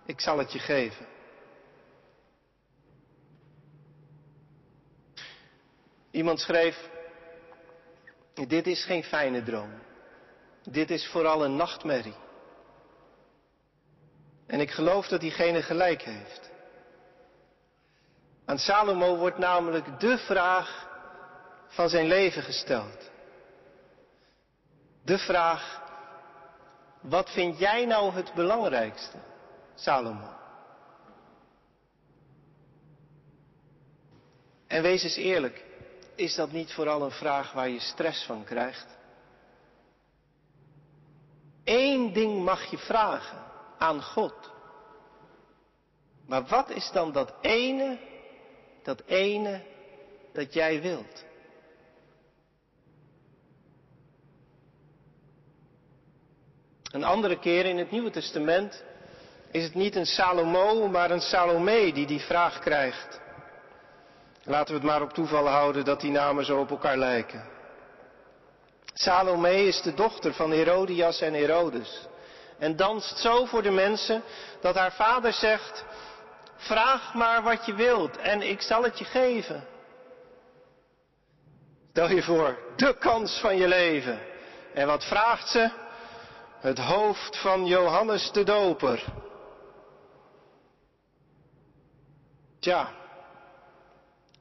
Ik 0.05 0.19
zal 0.19 0.37
het 0.37 0.51
je 0.51 0.59
geven. 0.59 1.07
Iemand 6.11 6.39
schreef, 6.39 6.97
dit 8.47 8.67
is 8.67 8.85
geen 8.85 9.03
fijne 9.03 9.43
droom. 9.43 9.71
Dit 10.63 10.89
is 10.89 11.07
vooral 11.07 11.45
een 11.45 11.55
nachtmerrie. 11.55 12.15
En 14.47 14.59
ik 14.59 14.71
geloof 14.71 15.07
dat 15.07 15.21
diegene 15.21 15.61
gelijk 15.61 16.01
heeft. 16.01 16.49
Aan 18.45 18.57
Salomo 18.57 19.17
wordt 19.17 19.37
namelijk 19.37 19.99
de 19.99 20.17
vraag 20.17 20.87
van 21.67 21.89
zijn 21.89 22.07
leven 22.07 22.43
gesteld. 22.43 23.09
De 25.03 25.17
vraag, 25.17 25.81
wat 27.01 27.29
vind 27.29 27.59
jij 27.59 27.85
nou 27.85 28.13
het 28.13 28.33
belangrijkste, 28.33 29.17
Salomo? 29.75 30.37
En 34.67 34.81
wees 34.81 35.03
eens 35.03 35.15
eerlijk, 35.15 35.65
is 36.19 36.35
dat 36.35 36.51
niet 36.51 36.73
vooral 36.73 37.01
een 37.01 37.11
vraag 37.11 37.51
waar 37.51 37.69
je 37.69 37.79
stress 37.79 38.23
van 38.23 38.43
krijgt? 38.43 38.97
Eén 41.63 42.13
ding 42.13 42.43
mag 42.43 42.65
je 42.71 42.77
vragen 42.77 43.43
aan 43.77 44.03
God. 44.03 44.51
Maar 46.25 46.45
wat 46.45 46.69
is 46.69 46.89
dan 46.91 47.11
dat 47.11 47.33
ene, 47.41 47.99
dat 48.83 49.03
ene 49.05 49.63
dat 50.33 50.53
jij 50.53 50.81
wilt? 50.81 51.23
Een 56.91 57.03
andere 57.03 57.39
keer 57.39 57.65
in 57.65 57.77
het 57.77 57.91
Nieuwe 57.91 58.09
Testament 58.09 58.83
is 59.51 59.63
het 59.63 59.73
niet 59.73 59.95
een 59.95 60.05
Salomo, 60.05 60.87
maar 60.87 61.11
een 61.11 61.21
Salome 61.21 61.93
die 61.93 62.07
die 62.07 62.19
vraag 62.19 62.59
krijgt. 62.59 63.19
Laten 64.43 64.73
we 64.73 64.79
het 64.79 64.89
maar 64.89 65.01
op 65.01 65.13
toeval 65.13 65.47
houden 65.47 65.85
dat 65.85 66.01
die 66.01 66.11
namen 66.11 66.45
zo 66.45 66.59
op 66.59 66.69
elkaar 66.69 66.97
lijken. 66.97 67.43
Salome 68.93 69.65
is 69.65 69.81
de 69.81 69.93
dochter 69.93 70.33
van 70.33 70.51
Herodias 70.51 71.21
en 71.21 71.33
Herodes. 71.33 72.07
En 72.57 72.75
danst 72.75 73.17
zo 73.17 73.45
voor 73.45 73.61
de 73.61 73.71
mensen 73.71 74.23
dat 74.61 74.75
haar 74.75 74.91
vader 74.91 75.33
zegt, 75.33 75.85
vraag 76.55 77.13
maar 77.13 77.43
wat 77.43 77.65
je 77.65 77.73
wilt 77.73 78.17
en 78.17 78.41
ik 78.41 78.61
zal 78.61 78.83
het 78.83 78.99
je 78.99 79.05
geven. 79.05 79.67
Stel 81.91 82.09
je 82.09 82.23
voor, 82.23 82.59
de 82.75 82.97
kans 82.97 83.39
van 83.39 83.57
je 83.57 83.67
leven. 83.67 84.19
En 84.73 84.87
wat 84.87 85.05
vraagt 85.05 85.47
ze? 85.47 85.69
Het 86.59 86.79
hoofd 86.79 87.37
van 87.37 87.65
Johannes 87.65 88.31
de 88.31 88.43
Doper. 88.43 89.03
Tja, 92.59 92.89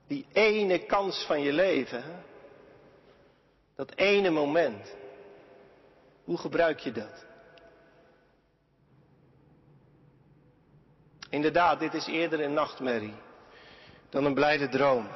die 0.08 0.26
ene 0.32 0.78
kans 0.78 1.24
van 1.26 1.40
je 1.40 1.52
leven. 1.52 2.04
Dat 3.76 3.92
ene 3.94 4.30
moment. 4.30 4.94
Hoe 6.24 6.38
gebruik 6.38 6.78
je 6.78 6.92
dat? 6.92 7.26
Inderdaad, 11.30 11.80
dit 11.80 11.94
is 11.94 12.06
eerder 12.06 12.40
een 12.40 12.52
nachtmerrie 12.52 13.14
dan 14.10 14.24
een 14.24 14.34
blijde 14.34 14.68
droom. 14.68 15.08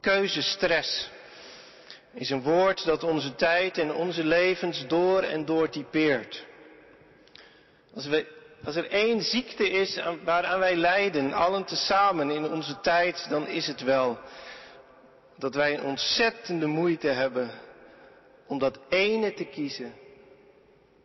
Keuzestress 0.00 1.10
is 2.12 2.30
een 2.30 2.42
woord 2.42 2.84
dat 2.84 3.02
onze 3.02 3.34
tijd 3.34 3.78
en 3.78 3.94
onze 3.94 4.24
levens 4.24 4.86
door 4.86 5.22
en 5.22 5.44
door 5.44 5.68
typeert. 5.68 6.46
Als 7.94 8.06
we 8.06 8.41
als 8.64 8.76
er 8.76 8.90
één 8.90 9.22
ziekte 9.22 9.70
is 9.70 10.00
waaraan 10.24 10.58
wij 10.58 10.76
lijden, 10.76 11.32
allen 11.32 11.64
tezamen 11.64 12.30
in 12.30 12.50
onze 12.50 12.80
tijd, 12.80 13.26
dan 13.28 13.46
is 13.46 13.66
het 13.66 13.82
wel 13.82 14.18
dat 15.36 15.54
wij 15.54 15.78
een 15.78 15.84
ontzettende 15.84 16.66
moeite 16.66 17.08
hebben 17.08 17.50
om 18.46 18.58
dat 18.58 18.78
ene 18.88 19.34
te 19.34 19.44
kiezen 19.44 19.94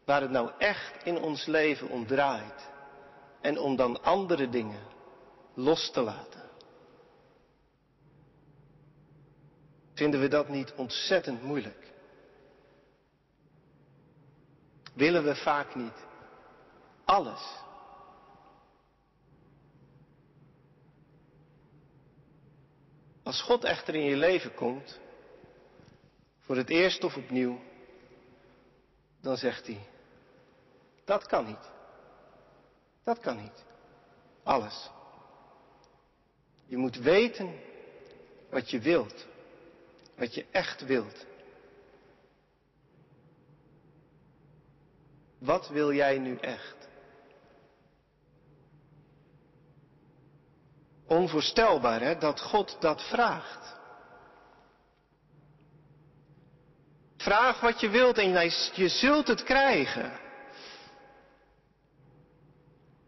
waar 0.06 0.22
het 0.22 0.32
nou 0.32 0.52
echt 0.58 1.04
in 1.04 1.18
ons 1.18 1.46
leven 1.46 1.90
om 1.90 2.08
draait. 2.08 2.70
En 3.42 3.60
om 3.60 3.76
dan 3.76 4.04
andere 4.04 4.50
dingen 4.50 4.82
los 5.54 5.92
te 5.92 6.02
laten. 6.02 6.44
Vinden 9.94 10.20
we 10.20 10.28
dat 10.28 10.50
niet 10.50 10.74
ontzettend 10.76 11.42
moeilijk? 11.42 11.92
Willen 14.94 15.24
we 15.24 15.36
vaak 15.36 15.76
niet 15.76 16.07
alles. 17.08 17.64
Als 23.24 23.42
God 23.42 23.64
echter 23.64 23.96
in 23.96 24.04
je 24.04 24.16
leven 24.16 24.54
komt, 24.54 25.00
voor 26.40 26.56
het 26.56 26.70
eerst 26.70 27.04
of 27.04 27.18
opnieuw, 27.18 27.60
dan 29.22 29.38
zegt 29.38 29.68
hij, 29.68 29.88
dat 31.06 31.26
kan 31.26 31.46
niet. 31.46 31.70
Dat 33.04 33.20
kan 33.20 33.38
niet. 33.42 33.66
Alles. 34.44 34.90
Je 36.66 36.78
moet 36.78 36.98
weten 36.98 37.60
wat 38.50 38.70
je 38.70 38.80
wilt. 38.80 39.26
Wat 40.16 40.36
je 40.36 40.46
echt 40.52 40.86
wilt. 40.86 41.26
Wat 45.38 45.70
wil 45.70 45.94
jij 45.94 46.18
nu 46.18 46.38
echt? 46.38 46.77
Onvoorstelbaar 51.08 52.02
hè, 52.02 52.18
dat 52.18 52.42
God 52.42 52.78
dat 52.80 53.02
vraagt. 53.02 53.76
Vraag 57.18 57.60
wat 57.60 57.80
je 57.80 57.90
wilt 57.90 58.18
en 58.18 58.50
je 58.74 58.88
zult 58.88 59.28
het 59.28 59.44
krijgen. 59.44 60.20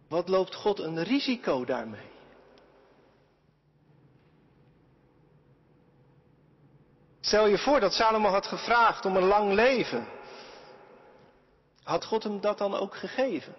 Wat 0.07 0.29
loopt 0.29 0.55
God 0.55 0.79
een 0.79 1.03
risico 1.03 1.65
daarmee? 1.65 2.07
Stel 7.19 7.47
je 7.47 7.57
voor 7.57 7.79
dat 7.79 7.93
Salomo 7.93 8.29
had 8.29 8.47
gevraagd 8.47 9.05
om 9.05 9.15
een 9.15 9.27
lang 9.27 9.53
leven. 9.53 10.07
Had 11.83 12.05
God 12.05 12.23
hem 12.23 12.41
dat 12.41 12.57
dan 12.57 12.75
ook 12.75 12.95
gegeven? 12.95 13.53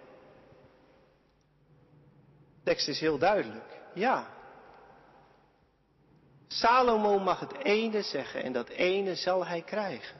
De 2.55 2.63
tekst 2.63 2.87
is 2.87 2.99
heel 2.99 3.17
duidelijk 3.17 3.80
ja. 3.93 4.27
Salomo 6.47 7.19
mag 7.19 7.39
het 7.39 7.57
ene 7.63 8.01
zeggen 8.01 8.43
en 8.43 8.51
dat 8.51 8.69
ene 8.69 9.15
zal 9.15 9.45
hij 9.45 9.61
krijgen. 9.61 10.19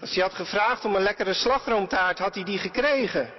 Als 0.00 0.14
hij 0.14 0.22
had 0.22 0.34
gevraagd 0.34 0.84
om 0.84 0.94
een 0.94 1.02
lekkere 1.02 1.34
slagroomtaart, 1.34 2.18
had 2.18 2.34
hij 2.34 2.44
die 2.44 2.58
gekregen. 2.58 3.32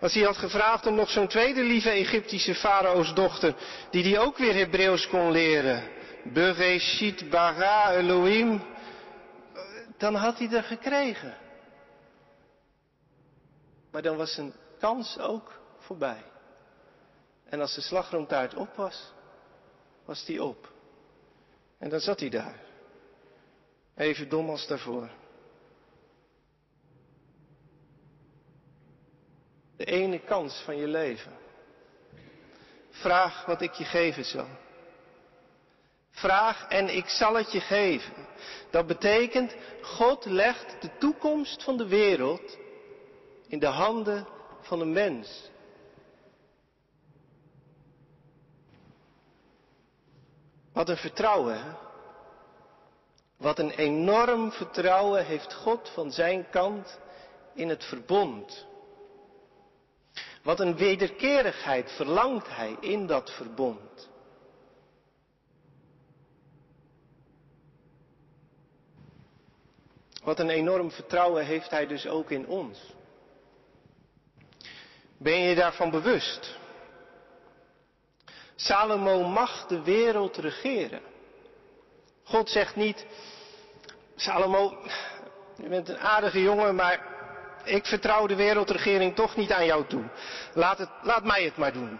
Als 0.00 0.14
hij 0.14 0.22
had 0.22 0.36
gevraagd 0.36 0.86
om 0.86 0.94
nog 0.94 1.10
zo'n 1.10 1.28
tweede 1.28 1.62
lieve 1.62 1.90
Egyptische 1.90 2.54
farao's 2.54 3.14
dochter, 3.14 3.54
die 3.90 4.02
die 4.02 4.18
ook 4.18 4.38
weer 4.38 4.54
Hebreeuws 4.54 5.08
kon 5.08 5.30
leren. 5.30 5.82
Bereshit 6.24 7.30
bara 7.30 7.92
Elohim. 7.92 8.62
Dan 9.98 10.14
had 10.14 10.38
hij 10.38 10.48
dat 10.48 10.64
gekregen. 10.64 11.34
Maar 13.90 14.02
dan 14.02 14.16
was 14.16 14.34
zijn 14.34 14.52
kans 14.78 15.18
ook 15.18 15.60
voorbij. 15.78 16.22
En 17.44 17.60
als 17.60 17.74
de 17.74 17.80
slagroomtaart 17.80 18.54
op 18.54 18.74
was, 18.74 19.12
was 20.04 20.24
die 20.24 20.42
op. 20.42 20.72
En 21.78 21.88
dan 21.88 22.00
zat 22.00 22.20
hij 22.20 22.28
daar. 22.28 22.60
Even 23.96 24.28
dom 24.28 24.50
als 24.50 24.66
daarvoor. 24.66 25.10
De 29.76 29.84
ene 29.84 30.18
kans 30.18 30.62
van 30.64 30.76
je 30.76 30.86
leven. 30.86 31.32
Vraag 32.90 33.44
wat 33.44 33.60
ik 33.60 33.72
je 33.72 33.84
geven 33.84 34.24
zal. 34.24 34.48
Vraag 36.10 36.68
en 36.68 36.96
ik 36.96 37.08
zal 37.08 37.34
het 37.34 37.52
je 37.52 37.60
geven. 37.60 38.26
Dat 38.70 38.86
betekent, 38.86 39.54
God 39.82 40.24
legt 40.24 40.82
de 40.82 40.90
toekomst 40.98 41.62
van 41.62 41.76
de 41.76 41.86
wereld 41.86 42.58
in 43.48 43.58
de 43.58 43.66
handen 43.66 44.26
van 44.60 44.80
een 44.80 44.92
mens. 44.92 45.50
Wat 50.72 50.88
een 50.88 50.96
vertrouwen? 50.96 51.76
Wat 53.36 53.58
een 53.58 53.70
enorm 53.70 54.52
vertrouwen 54.52 55.24
heeft 55.24 55.54
God 55.54 55.88
van 55.88 56.12
zijn 56.12 56.50
kant 56.50 56.98
in 57.54 57.68
het 57.68 57.84
verbond. 57.84 58.66
Wat 60.42 60.60
een 60.60 60.76
wederkerigheid 60.76 61.92
verlangt 61.92 62.48
hij 62.48 62.76
in 62.80 63.06
dat 63.06 63.30
verbond. 63.30 64.08
Wat 70.22 70.38
een 70.38 70.50
enorm 70.50 70.90
vertrouwen 70.90 71.44
heeft 71.44 71.70
hij 71.70 71.86
dus 71.86 72.06
ook 72.06 72.30
in 72.30 72.46
ons. 72.46 72.96
Ben 75.18 75.38
je 75.38 75.54
daarvan 75.54 75.90
bewust? 75.90 76.56
Salomo 78.56 79.22
mag 79.22 79.66
de 79.66 79.82
wereld 79.82 80.36
regeren. 80.36 81.00
God 82.24 82.50
zegt 82.50 82.76
niet, 82.76 83.06
Salomo, 84.16 84.76
je 85.56 85.68
bent 85.68 85.88
een 85.88 85.98
aardige 85.98 86.42
jongen, 86.42 86.74
maar 86.74 87.06
ik 87.64 87.86
vertrouw 87.86 88.26
de 88.26 88.34
wereldregering 88.34 89.14
toch 89.14 89.36
niet 89.36 89.52
aan 89.52 89.66
jou 89.66 89.86
toe. 89.86 90.04
Laat, 90.54 90.78
het, 90.78 90.90
laat 91.02 91.24
mij 91.24 91.44
het 91.44 91.56
maar 91.56 91.72
doen. 91.72 91.98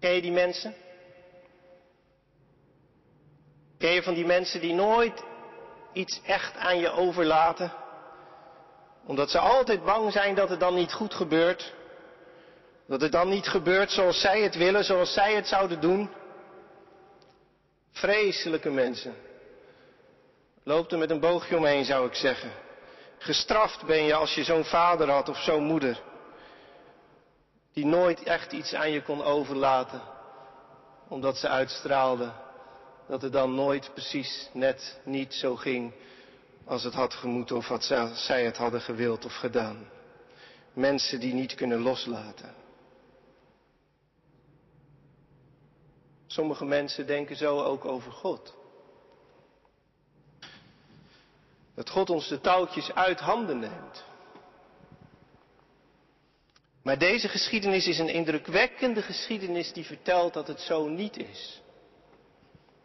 Ken 0.00 0.10
je 0.12 0.20
die 0.20 0.32
mensen? 0.32 0.74
Ken 3.78 3.90
je 3.90 4.02
van 4.02 4.14
die 4.14 4.26
mensen 4.26 4.60
die 4.60 4.74
nooit 4.74 5.24
iets 5.92 6.20
echt 6.22 6.56
aan 6.56 6.78
je 6.78 6.90
overlaten? 6.90 7.72
Omdat 9.06 9.30
ze 9.30 9.38
altijd 9.38 9.84
bang 9.84 10.12
zijn 10.12 10.34
dat 10.34 10.48
het 10.48 10.60
dan 10.60 10.74
niet 10.74 10.92
goed 10.92 11.14
gebeurt. 11.14 11.74
Dat 12.86 13.00
het 13.00 13.12
dan 13.12 13.28
niet 13.28 13.48
gebeurt 13.48 13.90
zoals 13.90 14.20
zij 14.20 14.40
het 14.40 14.54
willen, 14.54 14.84
zoals 14.84 15.12
zij 15.12 15.34
het 15.34 15.46
zouden 15.46 15.80
doen. 15.80 16.10
Vreselijke 17.92 18.70
mensen. 18.70 19.14
Loopt 20.62 20.92
er 20.92 20.98
met 20.98 21.10
een 21.10 21.20
boogje 21.20 21.56
omheen, 21.56 21.84
zou 21.84 22.06
ik 22.06 22.14
zeggen. 22.14 22.50
Gestraft 23.18 23.84
ben 23.84 24.02
je 24.02 24.14
als 24.14 24.34
je 24.34 24.44
zo'n 24.44 24.64
vader 24.64 25.10
had 25.10 25.28
of 25.28 25.38
zo'n 25.38 25.64
moeder. 25.64 26.02
Die 27.72 27.86
nooit 27.86 28.22
echt 28.22 28.52
iets 28.52 28.74
aan 28.74 28.90
je 28.90 29.02
kon 29.02 29.22
overlaten. 29.22 30.00
Omdat 31.08 31.36
ze 31.36 31.48
uitstraalde 31.48 32.32
dat 33.08 33.22
het 33.22 33.32
dan 33.32 33.54
nooit 33.54 33.90
precies 33.92 34.50
net 34.52 35.00
niet 35.04 35.34
zo 35.34 35.56
ging 35.56 35.92
als 36.66 36.84
het 36.84 36.94
had 36.94 37.14
gemoeten 37.14 37.56
of 37.56 37.68
wat 37.68 37.84
zij 38.14 38.44
het 38.44 38.56
hadden 38.56 38.80
gewild 38.80 39.24
of 39.24 39.34
gedaan. 39.34 39.88
Mensen 40.72 41.20
die 41.20 41.34
niet 41.34 41.54
kunnen 41.54 41.78
loslaten. 41.78 42.54
Sommige 46.26 46.64
mensen 46.64 47.06
denken 47.06 47.36
zo 47.36 47.62
ook 47.62 47.84
over 47.84 48.12
God. 48.12 48.54
Dat 51.74 51.90
God 51.90 52.10
ons 52.10 52.28
de 52.28 52.40
touwtjes 52.40 52.92
uit 52.92 53.20
handen 53.20 53.58
neemt. 53.58 54.04
Maar 56.82 56.98
deze 56.98 57.28
geschiedenis 57.28 57.86
is 57.86 57.98
een 57.98 58.08
indrukwekkende 58.08 59.02
geschiedenis 59.02 59.72
die 59.72 59.84
vertelt 59.84 60.34
dat 60.34 60.46
het 60.46 60.60
zo 60.60 60.88
niet 60.88 61.16
is. 61.16 61.62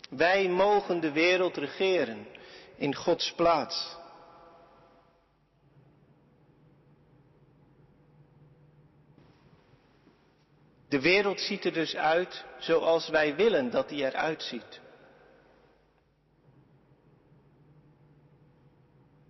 Wij 0.10 0.50
mogen 0.50 1.00
de 1.00 1.12
wereld 1.12 1.58
regeren 1.58 2.28
in 2.82 2.96
Gods 2.96 3.34
plaats. 3.34 3.98
De 10.88 11.02
wereld 11.02 11.40
ziet 11.40 11.66
er 11.66 11.74
dus 11.74 11.96
uit 11.96 12.46
zoals 12.60 13.10
wij 13.10 13.36
willen 13.36 13.72
dat 13.72 13.90
die 13.90 14.06
eruit 14.06 14.44
ziet. 14.44 14.80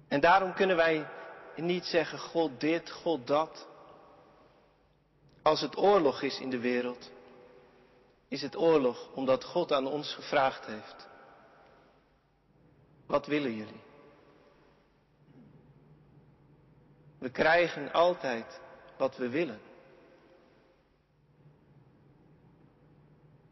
En 0.08 0.20
daarom 0.20 0.54
kunnen 0.54 0.76
wij 0.76 1.08
niet 1.56 1.86
zeggen 1.86 2.20
God 2.20 2.60
dit, 2.60 2.92
God 2.92 3.28
dat. 3.28 3.68
Als 5.42 5.62
het 5.62 5.78
oorlog 5.78 6.22
is 6.22 6.40
in 6.40 6.50
de 6.50 6.60
wereld, 6.60 7.12
is 8.28 8.42
het 8.42 8.56
oorlog 8.56 9.12
omdat 9.14 9.44
God 9.44 9.72
aan 9.72 9.88
ons 9.88 10.14
gevraagd 10.14 10.66
heeft. 10.66 11.10
Wat 13.12 13.26
willen 13.26 13.56
jullie? 13.56 13.82
We 17.20 17.30
krijgen 17.30 17.92
altijd 17.92 18.60
wat 18.98 19.18
we 19.18 19.30
willen. 19.30 19.60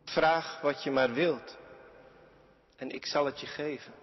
Vraag 0.04 0.62
wat 0.62 0.84
je 0.84 0.92
maar 0.92 1.14
wilt 1.14 1.58
en 2.76 2.90
ik 2.90 3.06
zal 3.06 3.26
het 3.26 3.40
je 3.40 3.48
geven. 3.48 3.94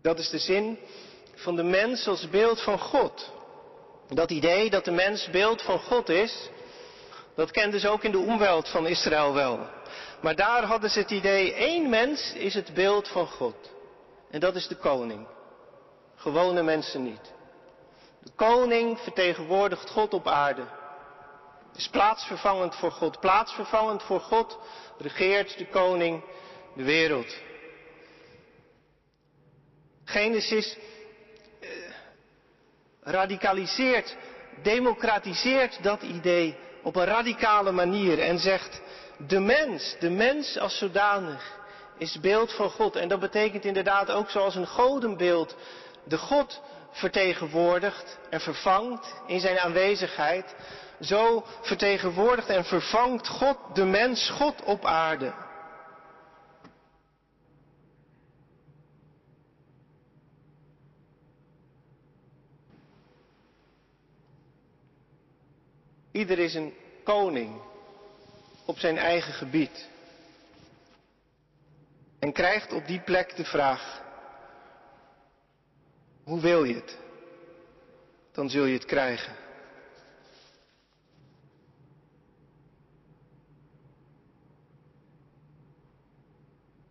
Dat 0.00 0.18
is 0.18 0.30
de 0.30 0.38
zin 0.38 0.78
van 1.34 1.56
de 1.56 1.62
mens 1.62 2.06
als 2.06 2.28
beeld 2.28 2.62
van 2.62 2.78
God. 2.78 3.32
Dat 4.08 4.30
idee 4.30 4.70
dat 4.70 4.84
de 4.84 4.90
mens 4.90 5.30
beeld 5.30 5.62
van 5.62 5.78
God 5.78 6.08
is, 6.08 6.50
dat 7.38 7.50
kenden 7.50 7.80
ze 7.80 7.88
ook 7.88 8.04
in 8.04 8.10
de 8.10 8.18
omweld 8.18 8.68
van 8.68 8.86
Israël 8.86 9.34
wel. 9.34 9.66
Maar 10.20 10.34
daar 10.36 10.64
hadden 10.64 10.90
ze 10.90 10.98
het 10.98 11.10
idee, 11.10 11.54
één 11.54 11.88
mens 11.88 12.32
is 12.32 12.54
het 12.54 12.74
beeld 12.74 13.08
van 13.08 13.26
God. 13.26 13.72
En 14.30 14.40
dat 14.40 14.54
is 14.54 14.66
de 14.66 14.76
koning. 14.76 15.26
Gewone 16.16 16.62
mensen 16.62 17.02
niet. 17.02 17.32
De 18.22 18.30
koning 18.34 18.98
vertegenwoordigt 18.98 19.90
God 19.90 20.14
op 20.14 20.28
aarde. 20.28 20.64
Is 21.76 21.88
plaatsvervangend 21.88 22.74
voor 22.74 22.90
God. 22.90 23.20
Plaatsvervangend 23.20 24.02
voor 24.02 24.20
God 24.20 24.58
regeert 24.98 25.58
de 25.58 25.66
koning 25.66 26.24
de 26.74 26.82
wereld. 26.82 27.36
Genesis 30.04 30.76
eh, 31.60 31.68
radicaliseert, 33.02 34.16
democratiseert 34.62 35.82
dat 35.82 36.02
idee 36.02 36.66
op 36.88 36.96
een 36.96 37.04
radicale 37.04 37.72
manier 37.72 38.18
en 38.18 38.38
zegt, 38.38 38.80
de 39.16 39.40
mens, 39.40 39.96
de 39.98 40.10
mens 40.10 40.58
als 40.58 40.78
zodanig 40.78 41.56
is 41.98 42.20
beeld 42.20 42.52
van 42.52 42.70
God. 42.70 42.96
En 42.96 43.08
dat 43.08 43.20
betekent 43.20 43.64
inderdaad 43.64 44.10
ook 44.10 44.30
zoals 44.30 44.54
een 44.54 44.66
godenbeeld 44.66 45.56
de 46.04 46.18
God 46.18 46.60
vertegenwoordigt 46.90 48.18
en 48.30 48.40
vervangt 48.40 49.14
in 49.26 49.40
zijn 49.40 49.58
aanwezigheid. 49.58 50.54
Zo 51.00 51.44
vertegenwoordigt 51.60 52.48
en 52.48 52.64
vervangt 52.64 53.28
God 53.28 53.56
de 53.74 53.84
mens, 53.84 54.30
God 54.30 54.62
op 54.64 54.84
aarde. 54.84 55.32
Ieder 66.18 66.38
is 66.38 66.54
een 66.54 66.74
koning 67.04 67.60
op 68.64 68.78
zijn 68.78 68.98
eigen 68.98 69.32
gebied. 69.32 69.88
En 72.18 72.32
krijgt 72.32 72.72
op 72.72 72.86
die 72.86 73.00
plek 73.00 73.36
de 73.36 73.44
vraag, 73.44 74.02
hoe 76.24 76.40
wil 76.40 76.64
je 76.64 76.74
het? 76.74 76.98
Dan 78.32 78.50
zul 78.50 78.64
je 78.64 78.74
het 78.74 78.84
krijgen. 78.84 79.36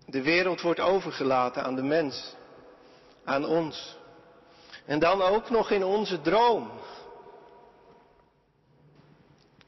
De 0.05 0.21
wereld 0.21 0.61
wordt 0.61 0.79
overgelaten 0.79 1.63
aan 1.63 1.75
de 1.75 1.83
mens, 1.83 2.35
aan 3.23 3.45
ons. 3.45 3.97
En 4.85 4.99
dan 4.99 5.21
ook 5.21 5.49
nog 5.49 5.71
in 5.71 5.83
onze 5.83 6.21
droom. 6.21 6.71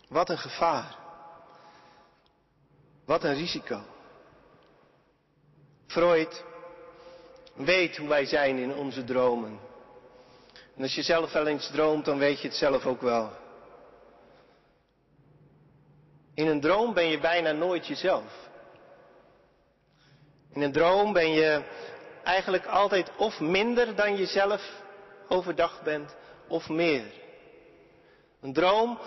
Wat 0.10 0.30
een 0.30 0.38
gevaar. 0.38 0.95
Wat 3.06 3.24
een 3.24 3.34
risico. 3.34 3.82
Freud 5.88 6.43
weet 7.54 7.98
hoe 7.98 8.08
wij 8.08 8.26
zijn 8.26 8.58
in 8.58 8.76
onze 8.76 9.04
dromen. 9.04 9.60
En 10.76 10.82
als 10.82 10.95
je 10.95 11.02
zelf 11.02 11.32
wel 11.32 11.48
eens 11.48 11.69
droomt, 11.72 12.06
dan 12.06 12.17
weet 12.17 12.41
je 12.41 12.48
het 12.48 12.58
zelf 12.58 12.86
ook 12.86 13.02
wel. 13.02 13.32
In 16.34 16.48
een 16.48 16.62
droom 16.62 16.93
ben 16.93 17.08
je 17.08 17.19
bijna 17.19 17.52
nooit 17.52 17.88
jezelf. 17.88 18.50
In 20.54 20.62
een 20.62 20.72
droom 20.72 21.13
ben 21.13 21.32
je 21.32 21.63
eigenlijk 22.24 22.65
altijd 22.65 23.12
of 23.17 23.39
minder 23.39 23.95
dan 23.95 24.15
jezelf 24.15 24.82
overdag 25.28 25.84
bent, 25.84 26.15
of 26.48 26.69
meer. 26.69 27.06
Een 28.41 28.54
droom 28.54 29.00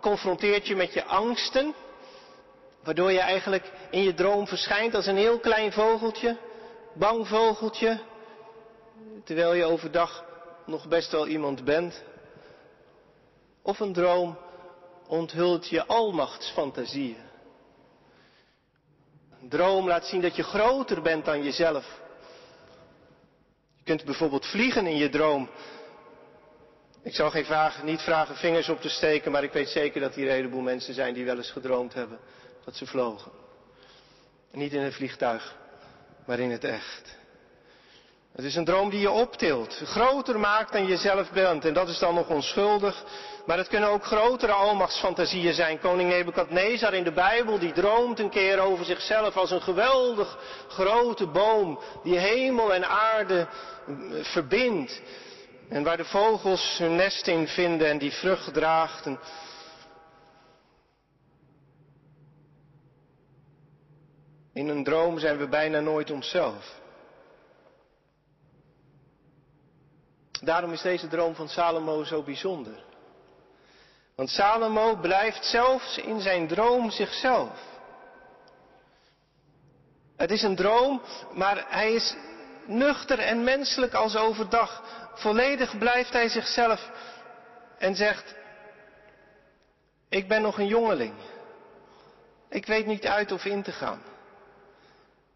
confronteert 0.00 0.66
je 0.66 0.76
met 0.76 0.92
je 0.92 1.04
angsten, 1.04 1.74
waardoor 2.82 3.12
je 3.12 3.20
eigenlijk 3.20 3.70
in 3.90 4.02
je 4.02 4.14
droom 4.14 4.46
verschijnt 4.46 4.94
als 4.94 5.06
een 5.06 5.16
heel 5.16 5.38
klein 5.38 5.72
vogeltje, 5.72 6.36
bang 6.94 7.28
vogeltje, 7.28 8.00
terwijl 9.24 9.54
je 9.54 9.64
overdag 9.64 10.24
nog 10.66 10.88
best 10.88 11.12
wel 11.12 11.26
iemand 11.26 11.64
bent. 11.64 12.02
Of 13.62 13.80
een 13.80 13.92
droom 13.92 14.38
onthult 15.06 15.68
je 15.68 15.86
almachtsfantasieën. 15.86 17.24
Een 19.40 19.48
droom 19.48 19.86
laat 19.86 20.06
zien 20.06 20.20
dat 20.20 20.36
je 20.36 20.42
groter 20.42 21.02
bent 21.02 21.24
dan 21.24 21.42
jezelf. 21.42 22.00
Je 23.76 23.82
kunt 23.84 24.04
bijvoorbeeld 24.04 24.46
vliegen 24.46 24.86
in 24.86 24.96
je 24.96 25.08
droom. 25.08 25.48
Ik 27.06 27.14
zou 27.14 27.30
geen 27.30 27.44
vraag, 27.44 27.82
niet 27.82 28.00
vragen 28.00 28.36
vingers 28.36 28.68
op 28.68 28.80
te 28.80 28.88
steken, 28.88 29.32
maar 29.32 29.42
ik 29.42 29.52
weet 29.52 29.68
zeker 29.68 30.00
dat 30.00 30.14
hier 30.14 30.26
een 30.26 30.34
heleboel 30.34 30.60
mensen 30.60 30.94
zijn 30.94 31.14
die 31.14 31.24
wel 31.24 31.36
eens 31.36 31.50
gedroomd 31.50 31.94
hebben 31.94 32.18
dat 32.64 32.76
ze 32.76 32.86
vlogen. 32.86 33.32
niet 34.52 34.72
in 34.72 34.82
een 34.82 34.92
vliegtuig, 34.92 35.56
maar 36.24 36.38
in 36.38 36.50
het 36.50 36.64
echt. 36.64 37.16
Het 38.32 38.44
is 38.44 38.54
een 38.54 38.64
droom 38.64 38.90
die 38.90 39.00
je 39.00 39.10
optilt, 39.10 39.80
groter 39.84 40.38
maakt 40.38 40.72
dan 40.72 40.86
je 40.86 40.96
zelf 40.96 41.30
bent. 41.30 41.64
En 41.64 41.74
dat 41.74 41.88
is 41.88 41.98
dan 41.98 42.14
nog 42.14 42.28
onschuldig. 42.28 43.04
Maar 43.46 43.58
het 43.58 43.68
kunnen 43.68 43.88
ook 43.88 44.04
grotere 44.04 44.52
almachtsfantasieën 44.52 45.54
zijn. 45.54 45.78
Koning 45.78 46.10
Nebukadnezar 46.10 46.94
in 46.94 47.04
de 47.04 47.12
Bijbel, 47.12 47.58
die 47.58 47.72
droomt 47.72 48.18
een 48.18 48.30
keer 48.30 48.58
over 48.58 48.84
zichzelf 48.84 49.36
als 49.36 49.50
een 49.50 49.62
geweldig 49.62 50.38
grote 50.68 51.26
boom 51.26 51.80
die 52.02 52.18
hemel 52.18 52.74
en 52.74 52.88
aarde 52.88 53.48
mm, 53.86 54.24
verbindt. 54.24 55.00
En 55.68 55.82
waar 55.82 55.96
de 55.96 56.04
vogels 56.04 56.78
hun 56.78 56.96
nest 56.96 57.26
in 57.26 57.48
vinden 57.48 57.88
en 57.88 57.98
die 57.98 58.12
vrucht 58.12 58.54
draagt. 58.54 59.06
In 64.52 64.68
een 64.68 64.84
droom 64.84 65.18
zijn 65.18 65.36
we 65.36 65.48
bijna 65.48 65.80
nooit 65.80 66.10
onszelf. 66.10 66.74
Daarom 70.42 70.72
is 70.72 70.82
deze 70.82 71.08
droom 71.08 71.34
van 71.34 71.48
Salomo 71.48 72.04
zo 72.04 72.22
bijzonder. 72.22 72.84
Want 74.14 74.30
Salomo 74.30 74.96
blijft 74.96 75.44
zelfs 75.44 75.98
in 75.98 76.20
zijn 76.20 76.48
droom 76.48 76.90
zichzelf. 76.90 77.60
Het 80.16 80.30
is 80.30 80.42
een 80.42 80.56
droom, 80.56 81.02
maar 81.32 81.64
hij 81.68 81.92
is 81.92 82.16
nuchter 82.66 83.18
en 83.18 83.44
menselijk 83.44 83.94
als 83.94 84.16
overdag. 84.16 84.82
Volledig 85.16 85.78
blijft 85.78 86.12
hij 86.12 86.28
zichzelf 86.28 86.90
en 87.78 87.94
zegt, 87.94 88.34
ik 90.08 90.28
ben 90.28 90.42
nog 90.42 90.58
een 90.58 90.66
jongeling. 90.66 91.14
Ik 92.48 92.66
weet 92.66 92.86
niet 92.86 93.06
uit 93.06 93.32
of 93.32 93.44
in 93.44 93.62
te 93.62 93.72
gaan. 93.72 94.02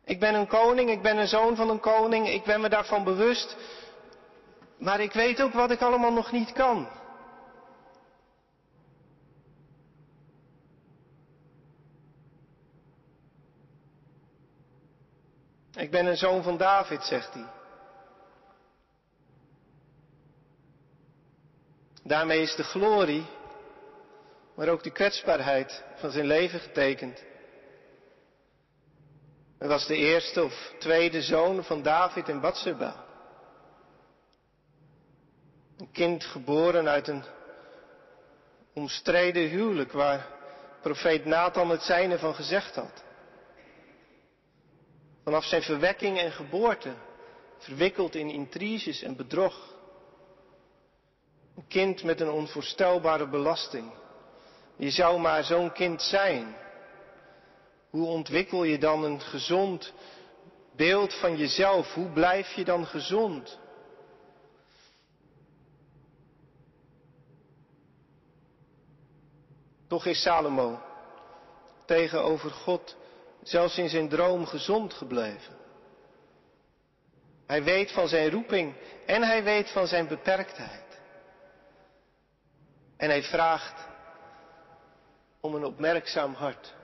Ik 0.05 0.21
ben 0.21 0.35
een 0.35 0.47
koning, 0.47 0.91
ik 0.91 1.03
ben 1.03 1.17
een 1.17 1.29
zoon 1.29 1.57
van 1.57 1.71
een 1.71 1.81
koning, 1.81 2.29
ik 2.29 2.45
ben 2.45 2.61
me 2.61 2.69
daarvan 2.69 3.05
bewust. 3.05 3.57
Maar 4.79 5.01
ik 5.01 5.13
weet 5.13 5.43
ook 5.43 5.53
wat 5.53 5.71
ik 5.71 5.81
allemaal 5.81 6.13
nog 6.13 6.33
niet 6.33 6.53
kan. 6.53 6.89
Ik 15.75 15.91
ben 15.91 16.07
een 16.07 16.17
zoon 16.17 16.43
van 16.43 16.57
David, 16.57 17.03
zegt 17.03 17.35
hij. 17.35 17.60
Daarmee 22.11 22.41
is 22.41 22.55
de 22.55 22.65
glorie, 22.65 23.27
maar 24.55 24.69
ook 24.69 24.83
de 24.83 24.91
kwetsbaarheid 24.91 25.85
van 25.97 26.11
zijn 26.11 26.27
leven 26.27 26.61
getekend. 26.61 27.25
Hij 29.59 29.69
was 29.69 29.87
de 29.87 29.97
eerste 29.97 30.45
of 30.45 30.73
tweede 30.79 31.23
zoon 31.23 31.65
van 31.65 31.83
David 31.83 32.29
en 32.29 32.41
Bathsheba. 32.41 33.05
Een 35.79 35.91
kind 35.93 36.25
geboren 36.25 36.89
uit 36.89 37.09
een 37.09 37.25
omstreden 38.73 39.49
huwelijk 39.49 39.93
waar 39.93 40.27
profeet 40.81 41.25
Nathan 41.25 41.71
het 41.71 41.83
zijne 41.83 42.19
van 42.19 42.35
gezegd 42.35 42.75
had. 42.75 43.05
Vanaf 45.25 45.45
zijn 45.45 45.63
verwekking 45.63 46.19
en 46.19 46.33
geboorte, 46.33 46.93
verwikkeld 47.59 48.15
in 48.15 48.31
intriges 48.31 49.03
en 49.03 49.17
bedrog. 49.17 49.79
Een 51.61 51.67
kind 51.67 52.03
met 52.03 52.21
een 52.21 52.31
onvoorstelbare 52.31 53.29
belasting. 53.29 53.93
Je 54.77 54.91
zou 54.91 55.21
maar 55.21 55.45
zo'n 55.45 55.73
kind 55.73 56.03
zijn. 56.03 56.57
Hoe 57.91 58.07
ontwikkel 58.07 58.65
je 58.65 58.79
dan 58.79 59.05
een 59.05 59.21
gezond 59.21 59.93
beeld 60.77 61.15
van 61.15 61.37
jezelf? 61.37 61.95
Hoe 61.95 62.09
blijf 62.09 62.53
je 62.53 62.65
dan 62.65 62.87
gezond? 62.87 63.59
Toch 69.89 70.07
is 70.07 70.23
Salomo 70.23 70.81
tegenover 71.87 72.51
God 72.51 72.97
zelfs 73.43 73.79
in 73.79 73.89
zijn 73.89 74.09
droom 74.09 74.47
gezond 74.47 74.95
gebleven. 74.95 75.57
Hij 77.47 77.63
weet 77.63 77.93
van 77.93 78.09
zijn 78.09 78.31
roeping 78.31 78.75
en 79.07 79.23
hij 79.23 79.43
weet 79.45 79.71
van 79.71 79.87
zijn 79.87 80.09
beperktheid. 80.09 80.90
En 83.01 83.09
hij 83.09 83.23
vraagt 83.23 83.89
om 85.41 85.55
een 85.55 85.65
opmerkzaam 85.65 86.35
hart. 86.35 86.75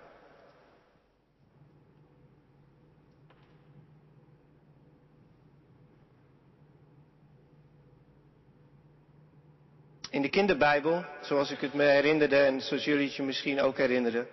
In 10.11 10.23
de 10.23 10.29
kinderbijbel, 10.29 11.05
zoals 11.21 11.51
ik 11.51 11.61
het 11.61 11.75
me 11.75 11.85
herinnerde 11.85 12.37
en 12.37 12.61
zoals 12.61 12.85
jullie 12.85 13.07
het 13.07 13.17
je 13.17 13.23
misschien 13.23 13.61
ook 13.61 13.77
herinneren, 13.77 14.29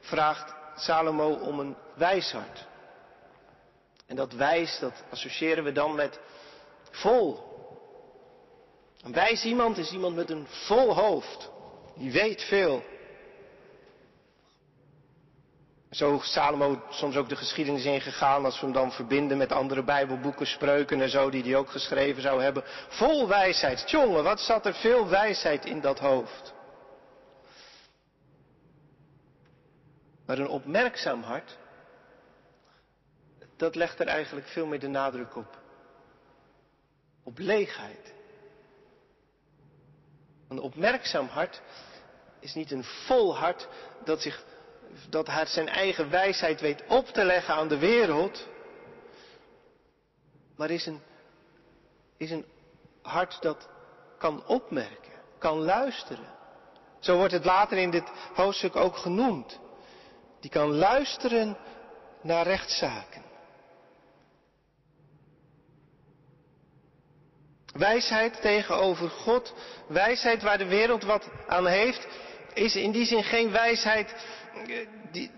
vraagt 0.00 0.54
Salomo 0.76 1.32
om 1.32 1.60
een 1.60 1.76
wijs 1.94 2.32
hart. 2.32 2.66
En 4.06 4.16
dat 4.16 4.32
wijs, 4.32 4.78
dat 4.78 5.04
associëren 5.10 5.64
we 5.64 5.72
dan 5.72 5.94
met 5.94 6.20
vol. 6.90 7.47
Een 9.02 9.12
wijs 9.12 9.44
iemand 9.44 9.78
is 9.78 9.92
iemand 9.92 10.16
met 10.16 10.30
een 10.30 10.46
vol 10.46 10.94
hoofd. 10.94 11.50
Die 11.94 12.12
weet 12.12 12.42
veel. 12.42 12.82
Zo 15.90 16.18
Salomo 16.22 16.82
soms 16.90 17.16
ook 17.16 17.28
de 17.28 17.36
geschiedenis 17.36 17.84
ingegaan 17.84 18.44
als 18.44 18.60
we 18.60 18.64
hem 18.66 18.74
dan 18.74 18.92
verbinden 18.92 19.38
met 19.38 19.52
andere 19.52 19.82
Bijbelboeken, 19.82 20.46
spreuken 20.46 21.00
en 21.00 21.08
zo 21.08 21.30
die 21.30 21.42
hij 21.42 21.56
ook 21.56 21.70
geschreven 21.70 22.22
zou 22.22 22.42
hebben. 22.42 22.62
Vol 22.88 23.28
wijsheid. 23.28 23.90
Jongen, 23.90 24.24
wat 24.24 24.40
zat 24.40 24.66
er 24.66 24.74
veel 24.74 25.08
wijsheid 25.08 25.64
in 25.64 25.80
dat 25.80 25.98
hoofd. 25.98 26.54
Maar 30.26 30.38
een 30.38 30.48
opmerkzaam 30.48 31.22
hart, 31.22 31.58
dat 33.56 33.74
legt 33.74 34.00
er 34.00 34.06
eigenlijk 34.06 34.46
veel 34.46 34.66
meer 34.66 34.80
de 34.80 34.88
nadruk 34.88 35.36
op. 35.36 35.58
Op 37.22 37.38
leegheid. 37.38 38.14
Een 40.48 40.60
opmerkzaam 40.60 41.26
hart 41.26 41.62
is 42.40 42.54
niet 42.54 42.70
een 42.70 42.84
vol 42.84 43.36
hart 43.36 43.68
dat 44.04 44.22
zich 44.22 44.44
dat 45.08 45.30
zijn 45.44 45.68
eigen 45.68 46.10
wijsheid 46.10 46.60
weet 46.60 46.84
op 46.86 47.06
te 47.06 47.24
leggen 47.24 47.54
aan 47.54 47.68
de 47.68 47.78
wereld, 47.78 48.46
maar 50.56 50.70
is 50.70 50.86
een, 50.86 51.00
is 52.16 52.30
een 52.30 52.44
hart 53.02 53.42
dat 53.42 53.68
kan 54.18 54.46
opmerken, 54.46 55.12
kan 55.38 55.58
luisteren. 55.58 56.36
Zo 56.98 57.16
wordt 57.16 57.32
het 57.32 57.44
later 57.44 57.78
in 57.78 57.90
dit 57.90 58.10
hoofdstuk 58.34 58.76
ook 58.76 58.96
genoemd. 58.96 59.58
Die 60.40 60.50
kan 60.50 60.72
luisteren 60.72 61.56
naar 62.22 62.46
rechtszaken. 62.46 63.27
Wijsheid 67.78 68.40
tegenover 68.40 69.10
God, 69.10 69.54
wijsheid 69.86 70.42
waar 70.42 70.58
de 70.58 70.66
wereld 70.66 71.02
wat 71.02 71.28
aan 71.46 71.66
heeft, 71.66 72.06
is 72.54 72.76
in 72.76 72.90
die 72.90 73.04
zin 73.04 73.24
geen 73.24 73.50
wijsheid 73.50 74.14
eh, 74.66 74.86
die, 75.12 75.30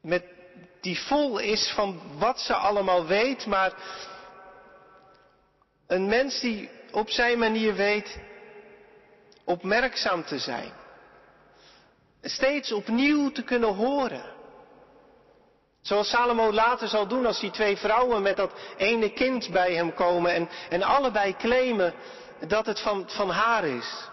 met, 0.00 0.24
die 0.80 0.98
vol 0.98 1.38
is 1.38 1.72
van 1.74 2.00
wat 2.18 2.40
ze 2.40 2.54
allemaal 2.54 3.06
weet, 3.06 3.46
maar 3.46 3.72
een 5.86 6.08
mens 6.08 6.40
die 6.40 6.70
op 6.92 7.10
zijn 7.10 7.38
manier 7.38 7.74
weet 7.74 8.18
opmerkzaam 9.44 10.24
te 10.24 10.38
zijn. 10.38 10.72
Steeds 12.22 12.72
opnieuw 12.72 13.30
te 13.30 13.42
kunnen 13.42 13.74
horen. 13.74 14.37
Zoals 15.88 16.08
Salomo 16.08 16.52
later 16.52 16.88
zal 16.88 17.06
doen 17.06 17.26
als 17.26 17.40
die 17.40 17.50
twee 17.50 17.76
vrouwen 17.76 18.22
met 18.22 18.36
dat 18.36 18.52
ene 18.76 19.12
kind 19.12 19.50
bij 19.50 19.74
hem 19.74 19.94
komen 19.94 20.34
en, 20.34 20.48
en 20.68 20.82
allebei 20.82 21.36
claimen 21.36 21.94
dat 22.46 22.66
het 22.66 22.80
van, 22.80 23.08
van 23.10 23.30
haar 23.30 23.64
is. 23.64 24.08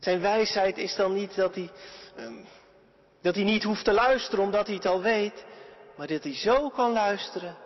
Zijn 0.00 0.20
wijsheid 0.20 0.78
is 0.78 0.94
dan 0.94 1.14
niet 1.14 1.34
dat 1.34 1.54
hij, 1.54 1.70
ehm, 2.16 2.34
dat 3.22 3.34
hij 3.34 3.44
niet 3.44 3.62
hoeft 3.62 3.84
te 3.84 3.92
luisteren 3.92 4.44
omdat 4.44 4.66
hij 4.66 4.74
het 4.74 4.86
al 4.86 5.02
weet, 5.02 5.44
maar 5.96 6.06
dat 6.06 6.22
hij 6.22 6.34
zo 6.34 6.68
kan 6.68 6.92
luisteren 6.92 7.56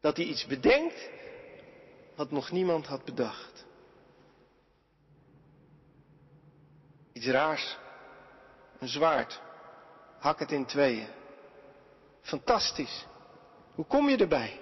dat 0.00 0.16
hij 0.16 0.26
iets 0.26 0.46
bedenkt 0.46 1.08
wat 2.16 2.30
nog 2.30 2.50
niemand 2.50 2.86
had 2.86 3.04
bedacht. 3.04 3.66
Iets 7.12 7.26
raars, 7.26 7.76
een 8.78 8.88
zwaard, 8.88 9.44
hak 10.26 10.38
het 10.38 10.52
in 10.52 10.66
tweeën. 10.66 11.06
Fantastisch. 12.20 13.06
Hoe 13.74 13.84
kom 13.84 14.08
je 14.08 14.16
erbij? 14.16 14.60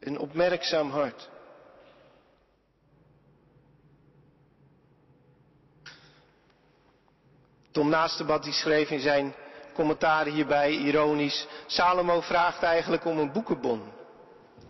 Een 0.00 0.18
opmerkzaam 0.18 0.90
hart. 0.90 1.28
Tom 7.70 7.88
Naastebad 7.88 8.42
die 8.42 8.52
schreef 8.52 8.90
in 8.90 9.00
zijn 9.00 9.34
commentaren 9.74 10.32
hierbij 10.32 10.72
ironisch. 10.72 11.46
Salomo 11.66 12.20
vraagt 12.20 12.62
eigenlijk 12.62 13.04
om 13.04 13.18
een 13.18 13.32
boekenbon. 13.32 13.80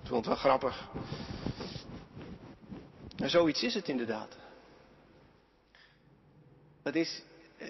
Ik 0.03 0.09
vond 0.09 0.25
het 0.25 0.27
wel 0.27 0.37
grappig. 0.37 0.89
En 3.17 3.31
zoiets 3.31 3.63
is 3.63 3.75
het 3.75 3.89
inderdaad. 3.89 4.37
Het 6.83 6.97
is 6.97 7.23
eh, 7.59 7.69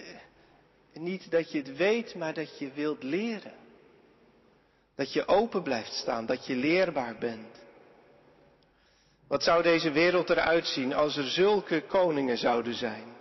niet 0.99 1.31
dat 1.31 1.51
je 1.51 1.57
het 1.57 1.77
weet, 1.77 2.15
maar 2.15 2.33
dat 2.33 2.59
je 2.59 2.71
wilt 2.73 3.03
leren. 3.03 3.53
Dat 4.95 5.13
je 5.13 5.27
open 5.27 5.63
blijft 5.63 5.93
staan, 5.93 6.25
dat 6.25 6.45
je 6.45 6.55
leerbaar 6.55 7.15
bent. 7.19 7.57
Wat 9.27 9.43
zou 9.43 9.63
deze 9.63 9.91
wereld 9.91 10.29
eruit 10.29 10.67
zien 10.67 10.93
als 10.93 11.17
er 11.17 11.27
zulke 11.27 11.81
koningen 11.81 12.37
zouden 12.37 12.73
zijn? 12.73 13.17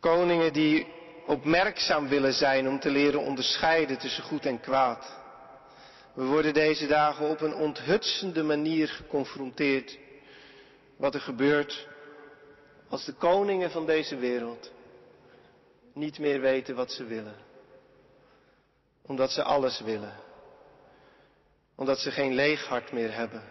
Koningen 0.00 0.52
die 0.52 0.86
opmerkzaam 1.26 2.08
willen 2.08 2.32
zijn 2.32 2.68
om 2.68 2.80
te 2.80 2.90
leren 2.90 3.20
onderscheiden 3.20 3.98
tussen 3.98 4.22
goed 4.22 4.46
en 4.46 4.60
kwaad. 4.60 5.20
We 6.14 6.24
worden 6.24 6.54
deze 6.54 6.86
dagen 6.86 7.28
op 7.28 7.40
een 7.40 7.54
onthutsende 7.54 8.42
manier 8.42 8.88
geconfronteerd. 8.88 9.98
Wat 10.96 11.14
er 11.14 11.20
gebeurt 11.20 11.88
als 12.88 13.04
de 13.04 13.12
koningen 13.12 13.70
van 13.70 13.86
deze 13.86 14.16
wereld 14.16 14.70
niet 15.94 16.18
meer 16.18 16.40
weten 16.40 16.74
wat 16.74 16.92
ze 16.92 17.04
willen. 17.04 17.36
Omdat 19.02 19.30
ze 19.30 19.42
alles 19.42 19.80
willen. 19.80 20.14
Omdat 21.74 21.98
ze 21.98 22.10
geen 22.10 22.34
leeg 22.34 22.66
hart 22.66 22.92
meer 22.92 23.14
hebben. 23.14 23.42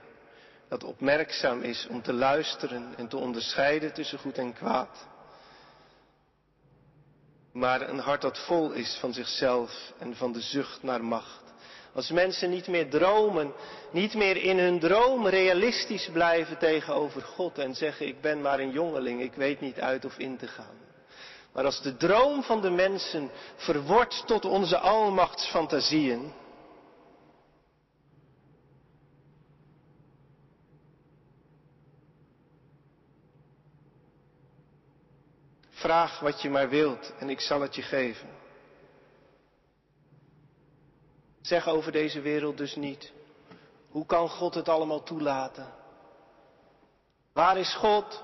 Dat 0.69 0.83
opmerkzaam 0.83 1.61
is 1.61 1.87
om 1.89 2.01
te 2.01 2.13
luisteren 2.13 2.93
en 2.97 3.07
te 3.07 3.17
onderscheiden 3.17 3.93
tussen 3.93 4.19
goed 4.19 4.37
en 4.37 4.53
kwaad 4.53 5.09
maar 7.51 7.89
een 7.89 7.99
hart 7.99 8.21
dat 8.21 8.45
vol 8.45 8.71
is 8.71 8.97
van 8.99 9.13
zichzelf 9.13 9.93
en 9.97 10.15
van 10.15 10.31
de 10.31 10.41
zucht 10.41 10.83
naar 10.83 11.03
macht. 11.03 11.39
Als 11.93 12.11
mensen 12.11 12.49
niet 12.49 12.67
meer 12.67 12.89
dromen, 12.89 13.53
niet 13.91 14.13
meer 14.13 14.37
in 14.37 14.59
hun 14.59 14.79
droom 14.79 15.27
realistisch 15.27 16.09
blijven 16.13 16.57
tegenover 16.57 17.21
God 17.21 17.57
en 17.57 17.75
zeggen 17.75 18.07
ik 18.07 18.21
ben 18.21 18.41
maar 18.41 18.59
een 18.59 18.71
jongeling, 18.71 19.21
ik 19.21 19.33
weet 19.33 19.61
niet 19.61 19.79
uit 19.79 20.05
of 20.05 20.17
in 20.17 20.37
te 20.37 20.47
gaan. 20.47 20.89
Maar 21.53 21.65
als 21.65 21.81
de 21.81 21.97
droom 21.97 22.43
van 22.43 22.61
de 22.61 22.69
mensen 22.69 23.31
verwordt 23.55 24.27
tot 24.27 24.45
onze 24.45 24.77
almachtsfantasieën, 24.77 26.33
Vraag 35.81 36.19
wat 36.19 36.41
je 36.41 36.49
maar 36.49 36.69
wilt 36.69 37.13
en 37.19 37.29
ik 37.29 37.39
zal 37.39 37.61
het 37.61 37.75
je 37.75 37.81
geven. 37.81 38.29
Zeg 41.41 41.67
over 41.67 41.91
deze 41.91 42.21
wereld 42.21 42.57
dus 42.57 42.75
niet, 42.75 43.11
hoe 43.89 44.05
kan 44.05 44.29
God 44.29 44.53
het 44.53 44.69
allemaal 44.69 45.03
toelaten? 45.03 45.73
Waar 47.33 47.57
is 47.57 47.75
God? 47.75 48.23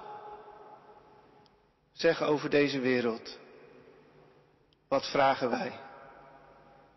Zeg 1.97 2.21
over 2.21 2.49
deze 2.49 2.79
wereld, 2.79 3.37
wat 4.87 5.05
vragen 5.05 5.49
wij? 5.49 5.71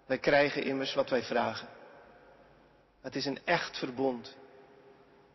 Wij 0.07 0.19
krijgen 0.19 0.63
immers 0.63 0.95
wat 0.95 1.11
wij 1.11 1.23
vragen. 1.23 1.69
Het 3.01 3.17
is 3.17 3.25
een 3.25 3.39
echt 3.45 3.79
verbond 3.79 4.37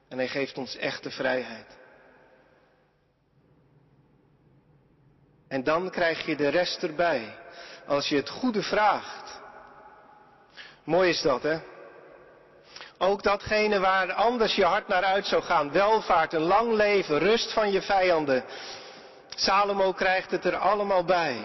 en 0.08 0.18
hij 0.18 0.28
geeft 0.28 0.58
ons 0.58 0.76
echte 0.76 1.12
vrijheid. 1.12 1.78
En 5.48 5.64
dan 5.64 5.90
krijg 5.90 6.26
je 6.26 6.36
de 6.36 6.48
rest 6.48 6.84
erbij. 6.84 7.38
Als 7.86 8.10
je 8.10 8.16
het 8.16 8.30
goede 8.30 8.64
vraagt. 8.64 9.42
Mooi 10.84 11.10
is 11.10 11.22
dat, 11.22 11.44
hè? 11.44 11.60
Ook 12.98 13.24
datgene 13.24 13.80
waar 13.80 14.14
anders 14.14 14.56
je 14.56 14.66
hart 14.66 14.88
naar 14.88 15.04
uit 15.04 15.26
zou 15.26 15.44
gaan. 15.44 15.72
Welvaart, 15.72 16.34
een 16.34 16.42
lang 16.42 16.74
leven, 16.74 17.20
rust 17.20 17.54
van 17.54 17.72
je 17.72 17.82
vijanden. 17.82 18.46
Salomo 19.36 19.92
krijgt 19.92 20.32
het 20.32 20.46
er 20.46 20.58
allemaal 20.58 21.04
bij. 21.04 21.38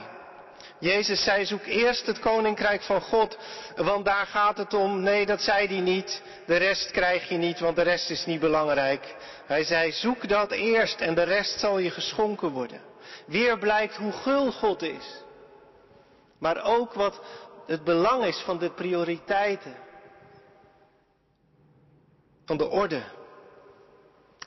Jezus 0.79 1.25
zei, 1.25 1.45
zoek 1.45 1.65
eerst 1.65 2.07
het 2.07 2.19
koninkrijk 2.19 2.83
van 2.83 3.01
God, 3.01 3.39
want 3.77 4.05
daar 4.05 4.27
gaat 4.27 4.57
het 4.57 4.75
om. 4.75 5.01
Nee, 5.01 5.27
dat 5.27 5.41
zei 5.41 5.67
hij 5.67 5.81
niet. 5.81 6.23
De 6.47 6.57
rest 6.57 6.91
krijg 6.91 7.29
je 7.29 7.37
niet, 7.37 7.61
want 7.61 7.77
de 7.77 7.83
rest 7.83 8.11
is 8.11 8.27
niet 8.27 8.41
belangrijk. 8.41 9.15
Hij 9.47 9.65
zei, 9.65 9.93
zoek 9.93 10.29
dat 10.29 10.51
eerst 10.51 11.01
en 11.01 11.15
de 11.15 11.23
rest 11.23 11.61
zal 11.61 11.79
je 11.79 11.91
geschonken 11.91 12.51
worden. 12.51 12.81
Weer 13.27 13.59
blijkt 13.59 13.97
hoe 13.97 14.13
gul 14.13 14.53
God 14.53 14.83
is. 14.83 15.23
Maar 16.39 16.65
ook 16.65 16.95
wat 16.95 17.21
het 17.67 17.85
belang 17.85 18.25
is 18.25 18.43
van 18.45 18.59
de 18.59 18.71
prioriteiten. 18.71 19.75
Van 22.45 22.57
de 22.57 22.69
orde. 22.69 23.03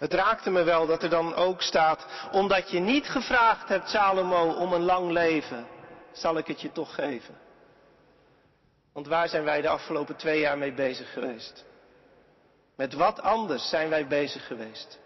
Het 0.04 0.14
raakte 0.14 0.50
me 0.50 0.64
wel 0.64 0.86
dat 0.88 1.04
er 1.04 1.10
dan 1.10 1.36
ook 1.36 1.62
staat, 1.62 2.06
omdat 2.32 2.70
je 2.70 2.80
niet 2.80 3.06
gevraagd 3.06 3.70
hebt, 3.70 3.90
Salomo, 3.90 4.52
om 4.52 4.74
een 4.74 4.84
lang 4.84 5.12
leven, 5.12 5.68
zal 6.12 6.38
ik 6.38 6.48
het 6.48 6.62
je 6.62 6.72
toch 6.72 6.96
geven. 6.96 7.38
Want 8.94 9.08
waar 9.08 9.30
zijn 9.30 9.44
wij 9.44 9.62
de 9.62 9.68
afgelopen 9.68 10.16
twee 10.16 10.40
jaar 10.40 10.58
mee 10.58 10.74
bezig 10.74 11.14
geweest? 11.14 11.66
Met 12.76 12.94
wat 12.94 13.22
anders 13.22 13.70
zijn 13.70 13.90
wij 13.90 14.08
bezig 14.08 14.48
geweest 14.48 15.00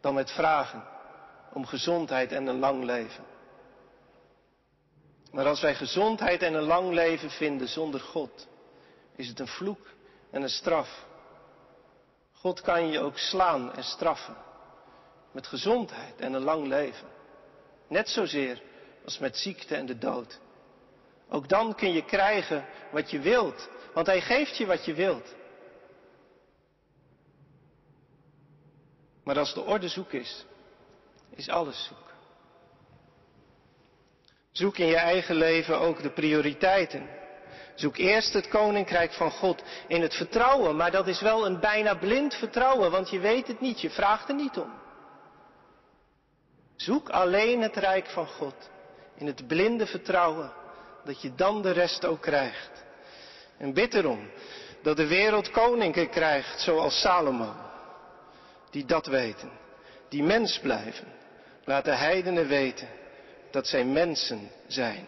dan 0.00 0.14
met 0.14 0.30
vragen 0.30 0.84
om 1.52 1.66
gezondheid 1.66 2.32
en 2.32 2.46
een 2.46 2.58
lang 2.58 2.84
leven. 2.84 3.24
Maar 5.30 5.46
als 5.46 5.60
wij 5.60 5.74
gezondheid 5.74 6.42
en 6.42 6.54
een 6.54 6.66
lang 6.66 6.92
leven 6.92 7.30
vinden 7.30 7.68
zonder 7.68 8.00
God, 8.00 8.48
is 9.16 9.28
het 9.28 9.40
een 9.40 9.48
vloek 9.48 9.86
en 10.30 10.42
een 10.42 10.48
straf. 10.48 11.10
God 12.42 12.60
kan 12.60 12.90
je 12.90 13.00
ook 13.00 13.18
slaan 13.18 13.72
en 13.72 13.84
straffen 13.84 14.36
met 15.32 15.46
gezondheid 15.46 16.20
en 16.20 16.32
een 16.32 16.42
lang 16.42 16.66
leven. 16.66 17.08
Net 17.88 18.08
zozeer 18.08 18.62
als 19.04 19.18
met 19.18 19.36
ziekte 19.36 19.74
en 19.74 19.86
de 19.86 19.98
dood. 19.98 20.40
Ook 21.28 21.48
dan 21.48 21.74
kun 21.74 21.92
je 21.92 22.04
krijgen 22.04 22.66
wat 22.90 23.10
je 23.10 23.20
wilt, 23.20 23.68
want 23.94 24.06
Hij 24.06 24.20
geeft 24.20 24.56
je 24.56 24.66
wat 24.66 24.84
je 24.84 24.94
wilt. 24.94 25.34
Maar 29.24 29.38
als 29.38 29.54
de 29.54 29.64
orde 29.64 29.88
zoek 29.88 30.12
is, 30.12 30.44
is 31.30 31.48
alles 31.48 31.84
zoek. 31.84 32.12
Zoek 34.50 34.78
in 34.78 34.86
je 34.86 34.96
eigen 34.96 35.34
leven 35.34 35.78
ook 35.78 36.02
de 36.02 36.10
prioriteiten. 36.10 37.21
Zoek 37.74 37.96
eerst 37.96 38.32
het 38.32 38.48
koninkrijk 38.48 39.12
van 39.12 39.30
God 39.30 39.62
in 39.86 40.02
het 40.02 40.14
vertrouwen, 40.14 40.76
maar 40.76 40.90
dat 40.90 41.06
is 41.06 41.20
wel 41.20 41.46
een 41.46 41.60
bijna 41.60 41.94
blind 41.94 42.34
vertrouwen, 42.34 42.90
want 42.90 43.10
je 43.10 43.18
weet 43.18 43.46
het 43.46 43.60
niet, 43.60 43.80
je 43.80 43.90
vraagt 43.90 44.28
er 44.28 44.34
niet 44.34 44.56
om. 44.56 44.72
Zoek 46.76 47.08
alleen 47.08 47.62
het 47.62 47.76
rijk 47.76 48.06
van 48.06 48.26
God 48.26 48.54
in 49.14 49.26
het 49.26 49.46
blinde 49.46 49.86
vertrouwen, 49.86 50.52
dat 51.04 51.22
je 51.22 51.34
dan 51.34 51.62
de 51.62 51.70
rest 51.70 52.04
ook 52.04 52.20
krijgt. 52.20 52.84
En 53.58 53.72
bid 53.72 53.94
erom 53.94 54.30
Dat 54.82 54.96
de 54.96 55.06
wereld 55.06 55.50
koningen 55.50 56.10
krijgt 56.10 56.60
zoals 56.60 57.00
Salomo. 57.00 57.54
Die 58.70 58.84
dat 58.84 59.06
weten. 59.06 59.50
Die 60.08 60.22
mens 60.22 60.58
blijven. 60.58 61.06
Laat 61.64 61.84
de 61.84 61.94
heidenen 61.94 62.46
weten 62.46 62.88
dat 63.50 63.66
zij 63.66 63.84
mensen 63.84 64.50
zijn. 64.66 65.06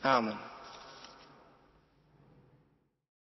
Amen. 0.00 0.49